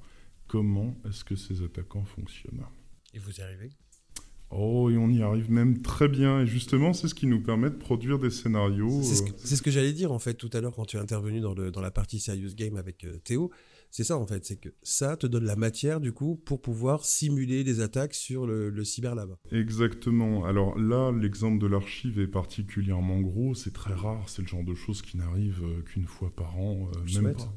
comment 0.49 0.97
est-ce 1.09 1.25
que 1.25 1.37
ces 1.37 1.63
attaquants 1.63 2.05
fonctionnent. 2.05 2.65
Et 3.15 3.19
vous 3.19 3.33
y 3.39 3.43
arrivez 3.43 3.71
Oh, 4.51 4.89
et 4.89 4.97
on 4.97 5.11
y 5.11 5.23
arrive 5.23 5.51
même 5.51 5.83
très 5.83 6.09
bien. 6.09 6.41
Et 6.41 6.47
justement, 6.47 6.95
c'est 6.95 7.09
ce 7.09 7.15
qui 7.15 7.27
nous 7.27 7.43
permet 7.43 7.69
de 7.69 7.75
produire 7.75 8.19
des 8.19 8.31
scénarios. 8.31 9.03
C'est 9.03 9.57
ce 9.57 9.63
que, 9.63 9.71
j'allais 9.71 9.93
dire, 9.93 10.11
en 10.11 10.19
fait, 10.19 10.35
tout 10.35 10.49
à 10.55 10.61
l'heure, 10.61 10.75
quand 10.75 10.87
tu 10.87 10.97
es 10.97 11.01
intervenu 11.01 11.41
dans, 11.41 11.53
le, 11.53 11.71
dans 11.71 11.83
la 11.83 11.91
partie 11.91 12.19
Serious 12.19 12.55
Game 12.55 12.77
avec 12.77 13.05
euh, 13.05 13.19
Théo. 13.19 13.51
C'est 13.91 14.05
ça, 14.05 14.19
en 14.19 14.27
fait. 14.27 14.45
C'est 14.45 14.57
que 14.57 14.69
ça 14.83 15.17
te 15.17 15.27
donne 15.27 15.45
la 15.45 15.57
matière, 15.57 16.01
du 16.01 16.13
coup, 16.13 16.37
pour 16.37 16.61
pouvoir 16.61 17.05
simuler 17.05 17.65
des 17.65 17.81
attaques 17.81 18.15
sur 18.15 18.47
le, 18.47 18.71
le 18.71 18.85
Cyberlab. 18.85 19.37
Exactement. 19.53 20.45
Alors 20.45 20.79
là, 20.79 21.13
l'exemple 21.13 21.59
de 21.59 21.67
l'archive 21.67 22.19
est 22.21 22.29
particulièrement 22.29 23.21
gros. 23.21 23.55
C'est 23.55 23.73
très 23.73 23.95
rare. 23.95 24.29
C'est 24.29 24.43
le 24.43 24.49
genre 24.49 24.65
de 24.65 24.75
choses 24.75 25.03
qui 25.03 25.17
n'arrivent 25.17 25.65
euh, 25.65 25.83
qu'une 25.83 26.07
fois 26.07 26.31
par 26.35 26.59
an. 26.59 26.91
Euh, 26.95 27.21
même 27.23 27.35
pas. 27.35 27.55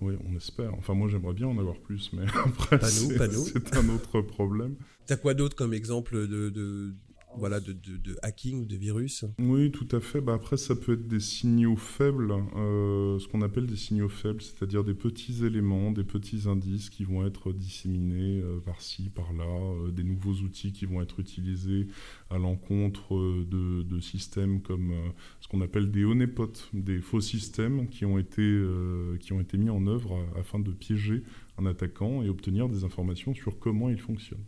Oui, 0.00 0.14
on 0.28 0.36
espère. 0.36 0.74
Enfin, 0.74 0.94
moi, 0.94 1.08
j'aimerais 1.08 1.34
bien 1.34 1.46
en 1.46 1.58
avoir 1.58 1.78
plus, 1.78 2.10
mais 2.12 2.24
après, 2.44 2.78
c'est 2.88 3.76
un 3.76 3.88
autre 3.88 4.20
problème. 4.20 4.76
T'as 5.06 5.16
quoi 5.16 5.34
d'autre 5.34 5.56
comme 5.56 5.74
exemple 5.74 6.28
de, 6.28 6.50
de, 6.50 6.94
voilà, 7.36 7.60
de, 7.60 7.74
hacking, 8.22 8.66
de 8.66 8.76
virus 8.76 9.24
Oui, 9.38 9.70
tout 9.70 9.88
à 9.92 10.00
fait. 10.00 10.20
Bah 10.20 10.34
après, 10.34 10.56
ça 10.56 10.74
peut 10.74 10.92
être 10.94 11.08
des 11.08 11.20
signaux 11.20 11.76
faibles, 11.76 12.34
euh, 12.56 13.18
ce 13.18 13.28
qu'on 13.28 13.42
appelle 13.42 13.66
des 13.66 13.76
signaux 13.76 14.08
faibles, 14.08 14.42
c'est-à-dire 14.42 14.84
des 14.84 14.94
petits 14.94 15.44
éléments, 15.44 15.92
des 15.92 16.04
petits 16.04 16.48
indices 16.48 16.90
qui 16.90 17.04
vont 17.04 17.26
être 17.26 17.52
disséminés 17.52 18.40
euh, 18.42 18.60
par-ci, 18.60 19.10
par-là, 19.10 19.44
euh, 19.44 19.90
des 19.90 20.04
nouveaux 20.04 20.34
outils 20.44 20.72
qui 20.72 20.86
vont 20.86 21.00
être 21.00 21.20
utilisés 21.20 21.88
à 22.30 22.38
l'encontre 22.38 23.14
de, 23.14 24.00
systèmes 24.00 24.62
comme 24.62 24.92
ce 25.40 25.46
qu'on 25.46 25.60
appelle 25.60 25.90
des 25.90 26.04
honeypots, 26.04 26.52
des 26.72 27.00
faux 27.00 27.20
systèmes 27.20 27.88
qui 27.88 28.04
ont 28.04 28.18
été, 28.18 28.62
qui 29.20 29.32
ont 29.32 29.40
été 29.40 29.56
mis 29.58 29.70
en 29.70 29.86
œuvre 29.86 30.18
afin 30.36 30.58
de 30.58 30.72
piéger 30.72 31.22
un 31.58 31.66
attaquant 31.66 32.22
et 32.22 32.28
obtenir 32.28 32.68
des 32.68 32.84
informations 32.84 33.34
sur 33.34 33.58
comment 33.58 33.90
il 33.90 34.00
fonctionne. 34.00 34.42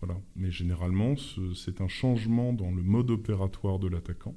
Voilà. 0.00 0.20
Mais 0.36 0.50
généralement, 0.50 1.14
c'est 1.54 1.80
un 1.80 1.88
changement 1.88 2.52
dans 2.52 2.70
le 2.70 2.82
mode 2.82 3.10
opératoire 3.10 3.78
de 3.78 3.88
l'attaquant. 3.88 4.36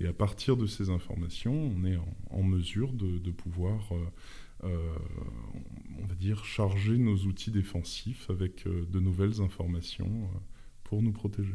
Et 0.00 0.06
à 0.06 0.12
partir 0.12 0.56
de 0.56 0.66
ces 0.66 0.90
informations, 0.90 1.54
on 1.54 1.84
est 1.84 1.98
en, 2.30 2.42
mesure 2.42 2.92
de, 2.92 3.30
pouvoir, 3.30 3.92
euh, 3.92 4.04
euh, 4.64 4.98
on 6.02 6.06
va 6.06 6.14
dire, 6.14 6.44
charger 6.44 6.98
nos 6.98 7.16
outils 7.16 7.50
défensifs 7.50 8.28
avec 8.30 8.66
euh, 8.66 8.86
de 8.86 8.98
nouvelles 8.98 9.40
informations 9.40 10.28
pour 10.82 11.02
nous 11.02 11.12
protéger. 11.12 11.54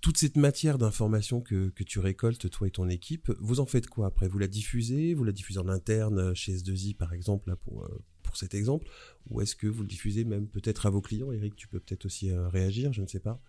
Toute 0.00 0.18
cette 0.18 0.36
matière 0.36 0.78
d'information 0.78 1.40
que, 1.40 1.68
que, 1.70 1.84
tu 1.84 1.98
récoltes, 1.98 2.50
toi 2.50 2.66
et 2.68 2.70
ton 2.70 2.88
équipe, 2.88 3.32
vous 3.40 3.60
en 3.60 3.66
faites 3.66 3.88
quoi 3.88 4.06
après? 4.06 4.28
Vous 4.28 4.38
la 4.38 4.48
diffusez? 4.48 5.14
Vous 5.14 5.24
la 5.24 5.32
diffusez 5.32 5.58
en 5.58 5.68
interne 5.68 6.34
chez 6.34 6.56
S2I, 6.56 6.96
par 6.96 7.12
exemple, 7.12 7.48
là, 7.48 7.56
pour, 7.56 7.88
cet 8.36 8.54
exemple 8.54 8.88
Ou 9.30 9.40
est-ce 9.40 9.56
que 9.56 9.66
vous 9.66 9.82
le 9.82 9.88
diffusez 9.88 10.24
même 10.24 10.46
peut-être 10.46 10.86
à 10.86 10.90
vos 10.90 11.00
clients? 11.00 11.32
Eric, 11.32 11.56
tu 11.56 11.68
peux 11.68 11.80
peut-être 11.80 12.06
aussi 12.06 12.30
euh, 12.30 12.48
réagir, 12.48 12.92
je 12.92 13.02
ne 13.02 13.06
sais 13.06 13.20
pas. 13.20 13.40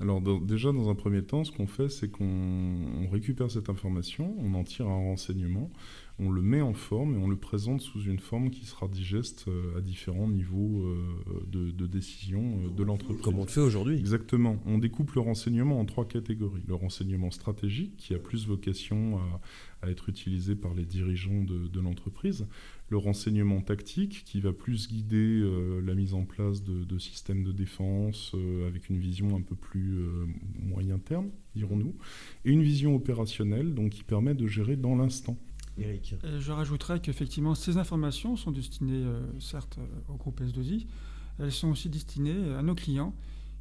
Alors 0.00 0.20
déjà, 0.44 0.72
dans 0.72 0.90
un 0.90 0.94
premier 0.94 1.22
temps, 1.22 1.44
ce 1.44 1.52
qu'on 1.52 1.66
fait, 1.66 1.88
c'est 1.88 2.10
qu'on 2.10 3.08
récupère 3.10 3.50
cette 3.50 3.70
information, 3.70 4.34
on 4.38 4.54
en 4.54 4.64
tire 4.64 4.88
un 4.88 4.96
renseignement, 4.96 5.70
on 6.18 6.30
le 6.30 6.42
met 6.42 6.60
en 6.60 6.74
forme 6.74 7.14
et 7.14 7.18
on 7.18 7.28
le 7.28 7.36
présente 7.36 7.80
sous 7.80 8.02
une 8.02 8.18
forme 8.18 8.50
qui 8.50 8.64
sera 8.64 8.88
digeste 8.88 9.46
euh, 9.48 9.78
à 9.78 9.80
différents 9.80 10.28
niveaux 10.28 10.84
euh, 10.84 11.42
de, 11.46 11.86
décision 11.86 12.68
de 12.68 12.82
l'entreprise. 12.82 13.22
Comme 13.22 13.38
on 13.38 13.44
le 13.44 13.50
fait 13.50 13.60
aujourd'hui. 13.60 13.98
Exactement. 13.98 14.58
On 14.66 14.78
découpe 14.78 15.12
le 15.12 15.20
renseignement 15.20 15.78
en 15.80 15.84
trois 15.84 16.06
catégories. 16.06 16.62
Le 16.66 16.74
renseignement 16.74 17.30
stratégique, 17.30 17.96
qui 17.96 18.14
a 18.14 18.18
plus 18.18 18.46
vocation 18.46 19.18
à, 19.82 19.90
être 19.90 20.08
utilisé 20.08 20.56
par 20.56 20.74
les 20.74 20.84
dirigeants 20.84 21.44
de 21.44 21.80
l'entreprise 21.80 22.46
le 22.88 22.96
renseignement 22.98 23.60
tactique 23.60 24.22
qui 24.24 24.40
va 24.40 24.52
plus 24.52 24.88
guider 24.88 25.40
euh, 25.42 25.80
la 25.80 25.94
mise 25.94 26.14
en 26.14 26.24
place 26.24 26.62
de, 26.62 26.98
systèmes 26.98 27.42
de 27.42 27.52
défense 27.52 28.32
euh, 28.34 28.68
avec 28.68 28.88
une 28.88 28.98
vision 28.98 29.36
un 29.36 29.42
peu 29.42 29.54
plus 29.54 29.98
euh, 29.98 30.26
moyen 30.62 30.98
terme, 30.98 31.30
dirons-nous, 31.54 31.94
et 32.44 32.50
une 32.50 32.62
vision 32.62 32.94
opérationnelle 32.94 33.74
donc 33.74 33.90
qui 33.90 34.04
permet 34.04 34.34
de 34.34 34.46
gérer 34.46 34.76
dans 34.76 34.94
l'instant. 34.94 35.36
Eric. 35.78 36.14
je 36.38 36.52
rajouterais 36.52 37.00
qu'effectivement 37.00 37.54
ces 37.54 37.76
informations 37.76 38.36
sont 38.36 38.50
destinées 38.50 39.04
certes 39.40 39.78
au 40.08 40.14
groupe 40.14 40.40
S2I, 40.40 40.86
elles 41.38 41.52
sont 41.52 41.68
aussi 41.68 41.88
destinées 41.88 42.54
à 42.54 42.62
nos 42.62 42.74
clients 42.74 43.14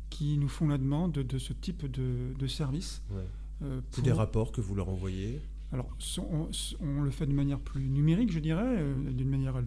qui 0.09 0.37
nous 0.37 0.47
font 0.47 0.67
la 0.67 0.77
demande 0.77 1.11
de, 1.11 1.37
ce 1.37 1.51
type 1.51 1.85
de, 1.91 2.33
de 2.37 2.47
service. 2.47 3.01
C'est 3.91 4.01
des 4.01 4.11
rapports 4.11 4.51
que 4.51 4.61
vous 4.61 4.75
leur 4.75 4.89
envoyez 4.89 5.41
alors, 5.71 5.89
on, 6.79 7.01
le 7.01 7.11
fait 7.11 7.25
de 7.25 7.33
manière 7.33 7.59
plus 7.59 7.89
numérique, 7.89 8.31
je 8.31 8.39
dirais, 8.39 8.77
euh, 8.77 9.11
d'une 9.11 9.29
manière 9.29 9.61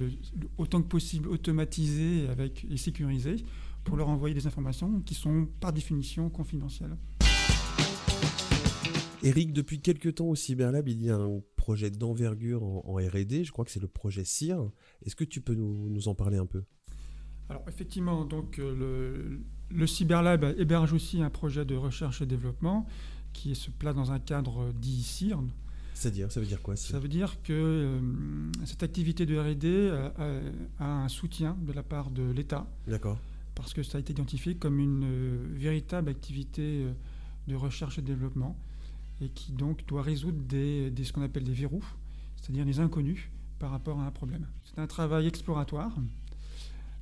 autant 0.56 0.80
que 0.80 0.86
possible 0.86 1.28
automatisée 1.28 2.28
avec, 2.28 2.66
et 2.70 2.76
sécurisée, 2.76 3.36
pour 3.84 3.96
leur 3.96 4.08
envoyer 4.08 4.34
des 4.34 4.46
informations 4.46 5.00
qui 5.00 5.14
sont 5.14 5.48
par 5.60 5.72
définition 5.72 6.30
confidentielles. 6.30 6.96
Eric, 9.22 9.52
depuis 9.52 9.80
quelques 9.80 10.14
temps 10.14 10.28
au 10.28 10.34
Cyberlab, 10.34 10.88
il 10.88 11.02
y 11.02 11.10
a 11.10 11.16
un 11.16 11.40
projet 11.68 11.90
d'envergure 11.90 12.62
en, 12.62 12.94
R&D, 12.94 13.44
je 13.44 13.52
crois 13.52 13.64
que 13.64 13.70
c'est 13.70 13.82
le 13.82 13.88
projet 13.88 14.24
CIR. 14.24 14.70
Est-ce 15.04 15.16
que 15.16 15.24
tu 15.24 15.40
peux 15.40 15.54
nous, 15.54 16.08
en 16.08 16.14
parler 16.14 16.38
un 16.38 16.46
peu? 16.46 16.62
Alors 17.48 17.64
effectivement, 17.68 18.24
donc 18.24 18.58
euh, 18.58 18.74
le, 18.74 19.40
le 19.76 19.86
Cyberlab 19.86 20.54
héberge 20.58 20.92
aussi 20.92 21.22
un 21.22 21.30
projet 21.30 21.64
de 21.64 21.74
recherche 21.74 22.20
et 22.20 22.26
développement 22.26 22.86
qui 23.32 23.54
se 23.54 23.70
place 23.70 23.94
dans 23.94 24.12
un 24.12 24.18
cadre 24.18 24.72
dit 24.72 25.02
CIRN, 25.02 25.50
c'est-à-dire, 25.98 26.30
ça 26.30 26.38
veut 26.38 26.46
dire 26.46 26.62
quoi 26.62 26.76
Ça 26.76 27.00
veut 27.00 27.08
dire 27.08 27.42
que 27.42 27.52
euh, 27.52 28.00
cette 28.64 28.84
activité 28.84 29.26
de 29.26 29.36
R&D 29.36 29.90
a, 30.78 30.86
un 30.86 31.08
soutien 31.08 31.56
de 31.60 31.72
la 31.72 31.82
part 31.82 32.12
de 32.12 32.22
l'État. 32.22 32.68
D'accord. 32.86 33.18
Parce 33.56 33.74
que 33.74 33.82
ça 33.82 33.98
a 33.98 34.00
été 34.00 34.12
identifié 34.12 34.54
comme 34.54 34.78
une 34.78 35.02
euh, 35.04 35.46
véritable 35.56 36.08
activité 36.08 36.84
euh, 36.84 36.92
de 37.48 37.56
recherche 37.56 37.98
et 37.98 38.02
développement 38.02 38.56
et 39.20 39.28
qui 39.28 39.52
donc 39.52 39.84
doit 39.86 40.02
résoudre 40.02 40.40
des, 40.42 40.92
ce 41.02 41.12
qu'on 41.12 41.22
appelle 41.22 41.44
des 41.44 41.52
verrous, 41.52 41.84
c'est-à-dire 42.36 42.64
des 42.64 42.80
inconnus 42.80 43.30
par 43.58 43.70
rapport 43.70 44.00
à 44.00 44.06
un 44.06 44.10
problème. 44.10 44.46
C'est 44.64 44.78
un 44.78 44.86
travail 44.86 45.26
exploratoire, 45.26 45.96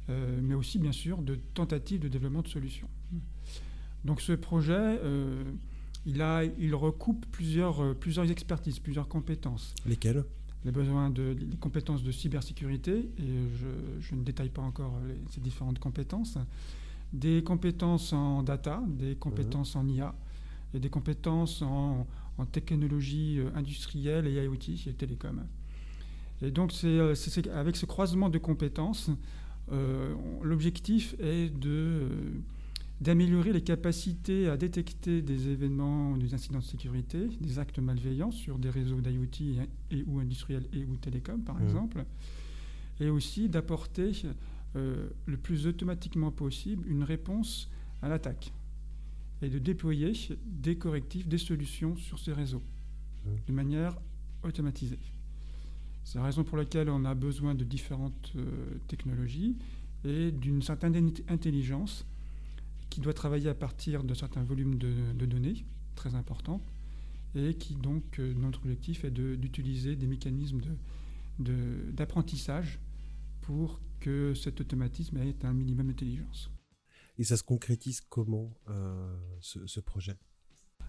mais 0.08 0.54
aussi 0.54 0.78
bien 0.78 0.92
sûr 0.92 1.20
de 1.20 1.35
tentative 1.52 2.00
de 2.00 2.08
développement 2.08 2.42
de 2.42 2.49
solutions. 2.49 2.88
Donc 4.04 4.20
ce 4.20 4.32
projet 4.32 4.99
il, 6.06 6.23
a, 6.23 6.44
il 6.44 6.75
recoupe 6.75 7.26
plusieurs, 7.32 7.82
euh, 7.82 7.94
plusieurs 7.94 8.30
expertises, 8.30 8.78
plusieurs 8.78 9.08
compétences. 9.08 9.75
Lesquelles? 9.85 10.25
Les 10.64 10.70
besoins 10.73 11.11
de 11.11 11.37
les 11.38 11.56
compétences 11.58 12.02
de 12.02 12.11
cybersécurité, 12.11 13.11
et 13.18 14.00
je, 14.00 14.14
ne 14.14 14.23
détaille 14.23 14.49
pas 14.49 14.62
encore 14.62 14.94
ces 15.30 15.40
différentes 15.40 15.78
compétences, 15.78 16.38
des 17.12 17.44
compétences 17.44 18.12
en 18.12 18.42
data, 18.42 18.82
des 18.88 19.14
compétences 19.14 19.76
en 19.76 19.87
IA, 19.87 20.12
des 20.75 20.90
compétences 20.90 21.62
en, 21.62 22.06
en 22.38 22.46
technologie 22.46 23.38
euh, 23.38 23.50
industrielle 23.54 24.26
et 24.26 24.44
IoT 24.44 24.87
et 24.87 24.92
télécom. 24.92 25.44
Et 26.42 26.50
donc, 26.50 26.73
c'est 26.73 26.87
euh, 26.87 27.14
avec 27.54 27.76
ce 27.76 27.87
croisement 27.87 28.28
de 28.28 28.38
compétences, 28.38 29.11
l'objectif 30.42 31.16
est 31.18 31.52
d'améliorer 33.00 33.52
les 33.52 33.62
capacités 33.62 34.49
à 34.49 34.56
détecter 34.56 35.20
des 35.20 35.49
événements 35.49 36.16
des 36.16 36.35
incidents 36.35 36.61
de 36.61 36.64
sécurité, 36.64 37.26
des 37.40 37.58
actes 37.58 37.80
malveillants 37.80 38.30
sur 38.30 38.61
des 38.61 38.70
réseaux 38.70 39.00
d'IoT 39.00 39.58
et, 39.90 40.04
ou 40.06 40.20
industriels 40.20 40.68
et 40.73 40.85
ou 40.85 40.96
télécom 40.99 41.42
par 41.42 41.56
mmh. 41.56 41.64
exemple, 41.64 42.04
et 43.00 43.11
aussi 43.11 43.49
d'apporter 43.49 44.12
euh, 44.76 45.08
le 45.26 45.37
plus 45.37 45.66
automatiquement 45.66 46.30
possible 46.30 46.87
une 46.87 47.02
réponse 47.02 47.70
à 48.02 48.08
l'attaque 48.08 48.52
et 49.43 49.49
de 49.49 49.59
déployer 49.59 50.12
des 50.45 50.76
correctifs, 50.76 51.28
des 51.28 51.38
solutions 51.38 51.97
sur 51.97 52.19
ces 52.19 52.33
réseaux 52.33 52.62
de 53.47 53.52
manière 53.52 53.97
automatisée. 54.43 54.99
C'est 56.05 56.19
la 56.19 56.25
raison 56.25 56.45
pour 56.45 56.57
laquelle 56.57 56.88
on 56.88 57.05
a 57.05 57.14
besoin 57.14 57.55
de 57.55 57.64
différentes 57.64 58.33
euh, 58.37 58.78
technologies 58.87 59.57
et 60.05 60.31
d'une 60.31 60.62
certaine 60.62 61.12
intelligence 61.28 62.07
qui 62.90 63.00
doit 63.00 63.12
travailler 63.12 63.49
à 63.49 63.55
partir 63.55 64.05
de 64.05 64.14
certains 64.14 64.45
volumes 64.45 64.78
de, 64.78 65.26
données 65.26 65.64
très 65.97 66.14
importants 66.14 66.61
et 67.35 67.55
qui 67.55 67.75
donc, 67.75 68.21
euh, 68.21 68.33
notre 68.35 68.61
objectif 68.61 69.05
est 69.05 69.11
d'utiliser 69.11 69.97
des 69.97 70.07
mécanismes 70.07 70.61
d'apprentissage 71.38 72.78
pour 73.43 73.81
que 74.00 74.33
cet 74.35 74.61
automatisme 74.61 75.16
ait 75.19 75.45
un 75.45 75.52
minimum 75.52 75.88
d'intelligence. 75.88 76.50
Et 77.18 77.25
ça 77.25 77.37
se 77.37 77.42
concrétise 77.42 78.00
comment, 78.00 78.52
euh, 78.68 79.16
ce, 79.40 79.80
projet? 79.80 80.16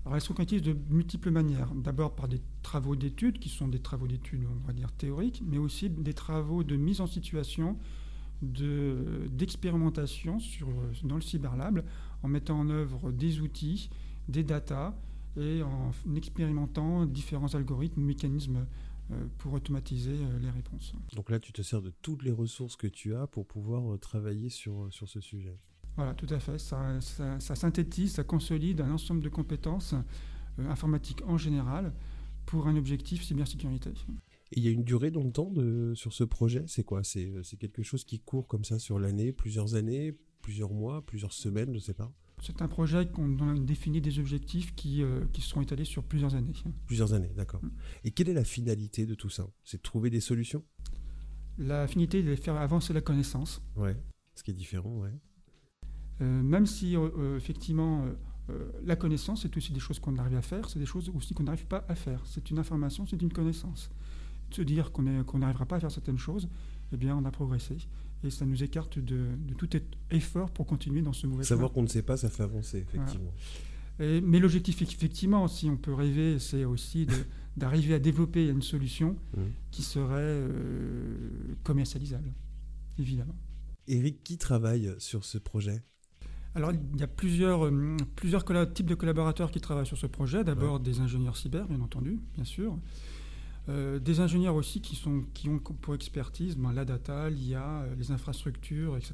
Alors, 0.03 0.15
elle 0.15 0.21
se 0.21 0.27
concrétise 0.27 0.61
de 0.61 0.73
multiples 0.89 1.31
manières. 1.31 1.73
D'abord 1.73 2.15
par 2.15 2.27
des 2.27 2.41
travaux 2.63 2.95
d'études, 2.95 3.39
qui 3.39 3.49
sont 3.49 3.67
des 3.67 3.79
travaux 3.79 4.07
d'études, 4.07 4.45
on 4.45 4.67
va 4.67 4.73
dire, 4.73 4.91
théoriques, 4.91 5.41
mais 5.45 5.57
aussi 5.57 5.89
des 5.89 6.13
travaux 6.13 6.63
de 6.63 6.75
mise 6.75 7.01
en 7.01 7.07
situation, 7.07 7.77
d'expérimentation 8.41 10.37
dans 11.03 11.15
le 11.15 11.21
Cyberlab, 11.21 11.83
en 12.23 12.27
mettant 12.27 12.59
en 12.59 12.69
œuvre 12.69 13.11
des 13.11 13.39
outils, 13.39 13.89
des 14.27 14.43
datas, 14.43 14.93
et 15.37 15.61
en 15.61 15.91
expérimentant 16.15 17.05
différents 17.05 17.53
algorithmes, 17.53 18.01
mécanismes 18.01 18.65
euh, 19.11 19.25
pour 19.37 19.53
automatiser 19.53 20.15
euh, 20.15 20.39
les 20.39 20.49
réponses. 20.49 20.93
Donc 21.15 21.29
là, 21.29 21.39
tu 21.39 21.53
te 21.53 21.61
sers 21.61 21.81
de 21.81 21.91
toutes 22.01 22.23
les 22.23 22.31
ressources 22.31 22.75
que 22.75 22.87
tu 22.87 23.15
as 23.15 23.27
pour 23.27 23.45
pouvoir 23.45 23.99
travailler 23.99 24.49
sur, 24.49 24.91
sur 24.91 25.07
ce 25.07 25.21
sujet? 25.21 25.59
Voilà, 25.97 26.13
tout 26.13 26.27
à 26.29 26.39
fait. 26.39 26.59
Ça, 26.59 27.01
ça, 27.01 27.55
synthétise, 27.55 28.13
ça 28.13 28.23
consolide 28.23 28.81
un 28.81 28.91
ensemble 28.91 29.21
de 29.21 29.29
compétences 29.29 29.95
informatiques 30.57 31.21
en 31.25 31.37
général 31.37 31.91
pour 32.45 32.67
un 32.67 32.77
objectif 32.77 33.23
cybersécurité. 33.23 33.89
Et 34.51 34.59
il 34.59 34.63
y 34.63 34.69
a 34.69 34.71
une 34.71 34.83
durée 34.83 35.11
dans 35.11 35.23
le 35.23 35.31
temps 35.31 35.51
de, 35.51 35.93
sur 35.95 36.13
ce 36.13 36.23
projet? 36.23 36.63
C'est 36.67 36.83
quoi? 36.83 37.03
C'est 37.03 37.57
quelque 37.59 37.83
chose 37.83 38.05
qui 38.05 38.19
court 38.19 38.47
comme 38.47 38.63
ça 38.63 38.79
sur 38.79 38.99
l'année, 38.99 39.33
plusieurs 39.33 39.75
années, 39.75 40.15
plusieurs 40.41 40.71
mois, 40.71 41.05
plusieurs 41.05 41.33
semaines, 41.33 41.71
je 41.71 41.75
ne 41.75 41.79
sais 41.79 41.93
pas? 41.93 42.13
C'est 42.41 42.61
un 42.61 42.67
projet 42.67 43.09
qu'on 43.09 43.39
a 43.39 43.59
défini 43.59 43.99
des 43.99 44.19
objectifs 44.19 44.75
qui, 44.75 45.01
euh, 45.01 45.25
qui 45.33 45.41
seront 45.41 45.61
étalés 45.61 45.85
sur 45.85 46.03
plusieurs 46.03 46.35
années. 46.35 46.53
Plusieurs 46.85 47.13
années, 47.13 47.33
d'accord. 47.35 47.63
Mm. 47.63 47.71
Et 48.03 48.11
quelle 48.11 48.29
est 48.29 48.33
la 48.33 48.43
finalité 48.43 49.07
de 49.07 49.15
tout 49.15 49.29
ça? 49.29 49.49
C'est 49.63 49.77
de 49.77 49.81
trouver 49.81 50.11
des 50.11 50.21
solutions? 50.21 50.63
La 51.57 51.87
finalité, 51.87 52.21
de 52.21 52.35
faire 52.35 52.55
avancer 52.55 52.93
la 52.93 53.01
connaissance. 53.01 53.63
Ouais, 53.75 53.97
ce 54.35 54.43
qui 54.43 54.51
est 54.51 54.53
différent, 54.53 54.99
ouais. 54.99 55.13
Euh, 56.21 56.41
même 56.43 56.65
si, 56.65 56.95
euh, 56.95 57.37
effectivement, 57.37 58.05
la 58.85 58.95
connaissance, 58.95 59.41
c'est 59.41 59.57
aussi 59.57 59.73
des 59.73 59.79
choses 59.79 59.99
qu'on 59.99 60.17
arrive 60.17 60.37
à 60.37 60.41
faire, 60.41 60.69
c'est 60.69 60.79
des 60.79 60.85
choses 60.85 61.11
aussi 61.13 61.33
qu'on 61.33 61.43
n'arrive 61.43 61.65
pas 61.65 61.83
à 61.89 61.95
faire. 61.95 62.21
C'est 62.25 62.49
une 62.49 62.59
information, 62.59 63.05
c'est 63.05 63.21
une 63.21 63.33
connaissance. 63.33 63.89
Se 64.51 64.61
dire 64.61 64.93
qu'on 64.93 65.03
n'arrivera 65.03 65.65
pas 65.65 65.75
à 65.75 65.79
faire 65.81 65.91
certaines 65.91 66.17
choses, 66.17 66.47
eh 66.93 66.97
bien, 66.97 67.15
on 67.17 67.25
a 67.25 67.31
progressé 67.31 67.77
et 68.23 68.29
ça 68.29 68.45
nous 68.45 68.63
écarte 68.63 68.99
de, 68.99 69.27
tout 69.57 69.69
effort 70.11 70.49
pour 70.51 70.65
continuer 70.65 71.01
dans 71.01 71.13
ce 71.13 71.27
mauvais 71.27 71.43
Savoir 71.43 71.71
qu'on 71.71 71.83
ne 71.83 71.87
sait 71.87 72.01
pas, 72.01 72.17
ça 72.17 72.29
fait 72.29 72.43
avancer, 72.43 72.79
effectivement. 72.79 73.31
mais 73.99 74.39
l'objectif, 74.39 74.81
effectivement, 74.81 75.47
si 75.47 75.69
on 75.69 75.77
peut 75.77 75.93
rêver, 75.93 76.39
c'est 76.39 76.65
aussi 76.65 77.07
d'arriver 77.57 77.93
à 77.93 77.99
développer 77.99 78.47
une 78.47 78.61
solution 78.61 79.15
mmh. 79.35 79.41
qui 79.71 79.83
serait 79.83 80.15
euh, 80.21 81.55
commercialisable, 81.63 82.31
évidemment. 82.99 83.35
Eric, 83.87 84.23
qui 84.23 84.37
travaille 84.37 84.93
sur 84.97 85.23
ce 85.23 85.37
projet? 85.37 85.81
Alors, 86.57 86.71
il 86.71 86.99
y 86.99 87.03
a 87.03 87.07
plusieurs, 87.07 87.65
euh, 87.65 87.95
plusieurs 88.15 88.43
types 88.73 88.87
de 88.87 88.95
collaborateurs 88.95 89.51
qui 89.51 89.61
travaillent 89.61 89.85
sur 89.85 89.97
ce 89.97 90.07
projet. 90.07 90.43
D'abord, 90.43 90.79
des 90.79 90.99
ingénieurs 90.99 91.37
cyber, 91.37 91.67
bien 91.67 91.81
entendu, 91.81 92.19
bien 92.35 92.45
sûr. 92.45 92.77
Euh, 93.69 93.99
des 93.99 94.21
ingénieurs 94.21 94.55
aussi 94.55 94.79
qui, 94.79 94.95
sont, 94.95 95.23
qui 95.33 95.49
ont 95.49 95.59
pour 95.59 95.93
expertise 95.93 96.55
ben, 96.55 96.71
la 96.71 96.85
data, 96.85 97.29
l'IA, 97.29 97.81
euh, 97.81 97.95
les 97.95 98.11
infrastructures, 98.11 98.95
etc. 98.95 99.13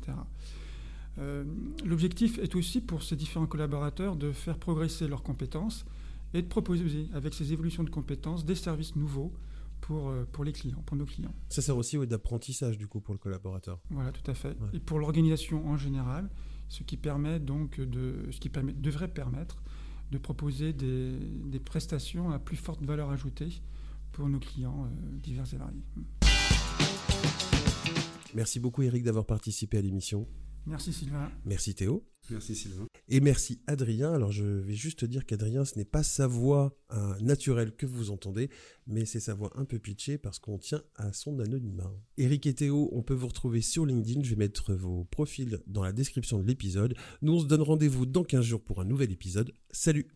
Euh, 1.18 1.44
l'objectif 1.84 2.38
est 2.38 2.56
aussi 2.56 2.80
pour 2.80 3.02
ces 3.02 3.16
différents 3.16 3.48
collaborateurs 3.48 4.16
de 4.16 4.32
faire 4.32 4.60
progresser 4.60 5.08
leurs 5.08 5.24
compétences 5.24 5.86
et 6.36 6.42
de 6.42 6.48
proposer 6.48 7.10
avec 7.14 7.34
ces 7.34 7.52
évolutions 7.52 7.84
de 7.84 7.90
compétences 7.90 8.46
des 8.46 8.56
services 8.56 8.96
nouveaux 8.96 9.34
pour, 9.82 10.14
pour 10.32 10.44
les 10.44 10.54
clients, 10.54 10.82
pour 10.86 10.98
nos 10.98 11.06
clients. 11.06 11.34
Ça 11.50 11.62
sert 11.62 11.76
aussi 11.76 11.98
d'apprentissage 12.08 12.78
du 12.78 12.88
coup 12.88 13.02
pour 13.02 13.14
le 13.14 13.20
collaborateur. 13.20 13.80
Voilà, 13.90 14.12
tout 14.12 14.30
à 14.30 14.34
fait. 14.34 14.56
Et 14.74 14.80
pour 14.80 15.00
l'organisation 15.00 15.68
en 15.68 15.78
général, 15.78 16.30
ce 16.70 16.84
qui 16.84 16.98
permet 16.98 17.40
donc 17.40 17.80
de, 17.80 18.28
ce 18.32 18.40
qui 18.40 18.50
permet, 18.50 18.74
devrait 18.74 19.08
permettre 19.08 19.64
de 20.12 20.18
proposer 20.18 20.74
des, 20.74 21.12
des 21.46 21.60
prestations 21.60 22.32
à 22.32 22.40
plus 22.40 22.58
forte 22.58 22.84
valeur 22.84 23.10
ajoutée 23.10 23.62
pour 24.12 24.30
nos 24.30 24.40
clients 24.40 24.86
euh, 24.86 25.18
divers 25.18 25.52
et 25.54 25.58
variés. 25.58 25.84
Merci 28.36 28.60
beaucoup 28.60 28.82
Eric 28.82 29.04
d'avoir 29.04 29.26
participé 29.26 29.78
à 29.78 29.82
l'émission. 29.82 30.28
Merci 30.66 30.94
Sylvain. 30.94 31.30
Merci 31.46 31.76
Théo. 31.76 32.06
Merci 32.30 32.56
Sylvain. 32.56 32.88
Et 33.10 33.20
merci 33.20 33.62
Adrien. 33.68 34.14
Alors 34.14 34.32
je 34.32 34.46
vais 34.46 34.74
juste 34.74 35.06
dire 35.06 35.26
qu'Adrien, 35.26 35.66
ce 35.66 35.78
n'est 35.78 35.86
pas 35.86 36.04
sa 36.04 36.28
voix 36.28 36.78
euh, 36.94 37.20
naturelle 37.20 37.76
que 37.76 37.86
vous 37.86 38.12
entendez, 38.12 38.50
mais 38.88 39.06
c'est 39.06 39.20
sa 39.20 39.34
voix 39.34 39.52
un 39.56 39.66
peu 39.66 39.80
pitchée 39.80 40.18
parce 40.18 40.40
qu'on 40.40 40.58
tient 40.58 40.82
à 40.96 41.12
son 41.14 41.40
anonymat. 41.40 41.92
Eric 42.18 42.46
et 42.48 42.54
Théo, 42.54 42.90
on 42.94 43.04
peut 43.04 43.14
vous 43.14 43.28
retrouver 43.28 43.62
sur 43.62 43.86
LinkedIn. 43.86 44.24
Je 44.24 44.30
vais 44.32 44.36
mettre 44.36 44.74
vos 44.74 45.04
profils 45.06 45.60
dans 45.68 45.84
la 45.84 45.92
description 45.92 46.40
de 46.40 46.48
l'épisode. 46.48 46.96
Nous, 47.22 47.34
on 47.34 47.40
se 47.40 47.46
donne 47.46 47.62
rendez-vous 47.62 48.06
dans 48.06 48.24
15 48.24 48.44
jours 48.44 48.62
pour 48.62 48.82
un 48.82 48.86
nouvel 48.86 49.12
épisode. 49.12 49.54
Salut 49.72 50.08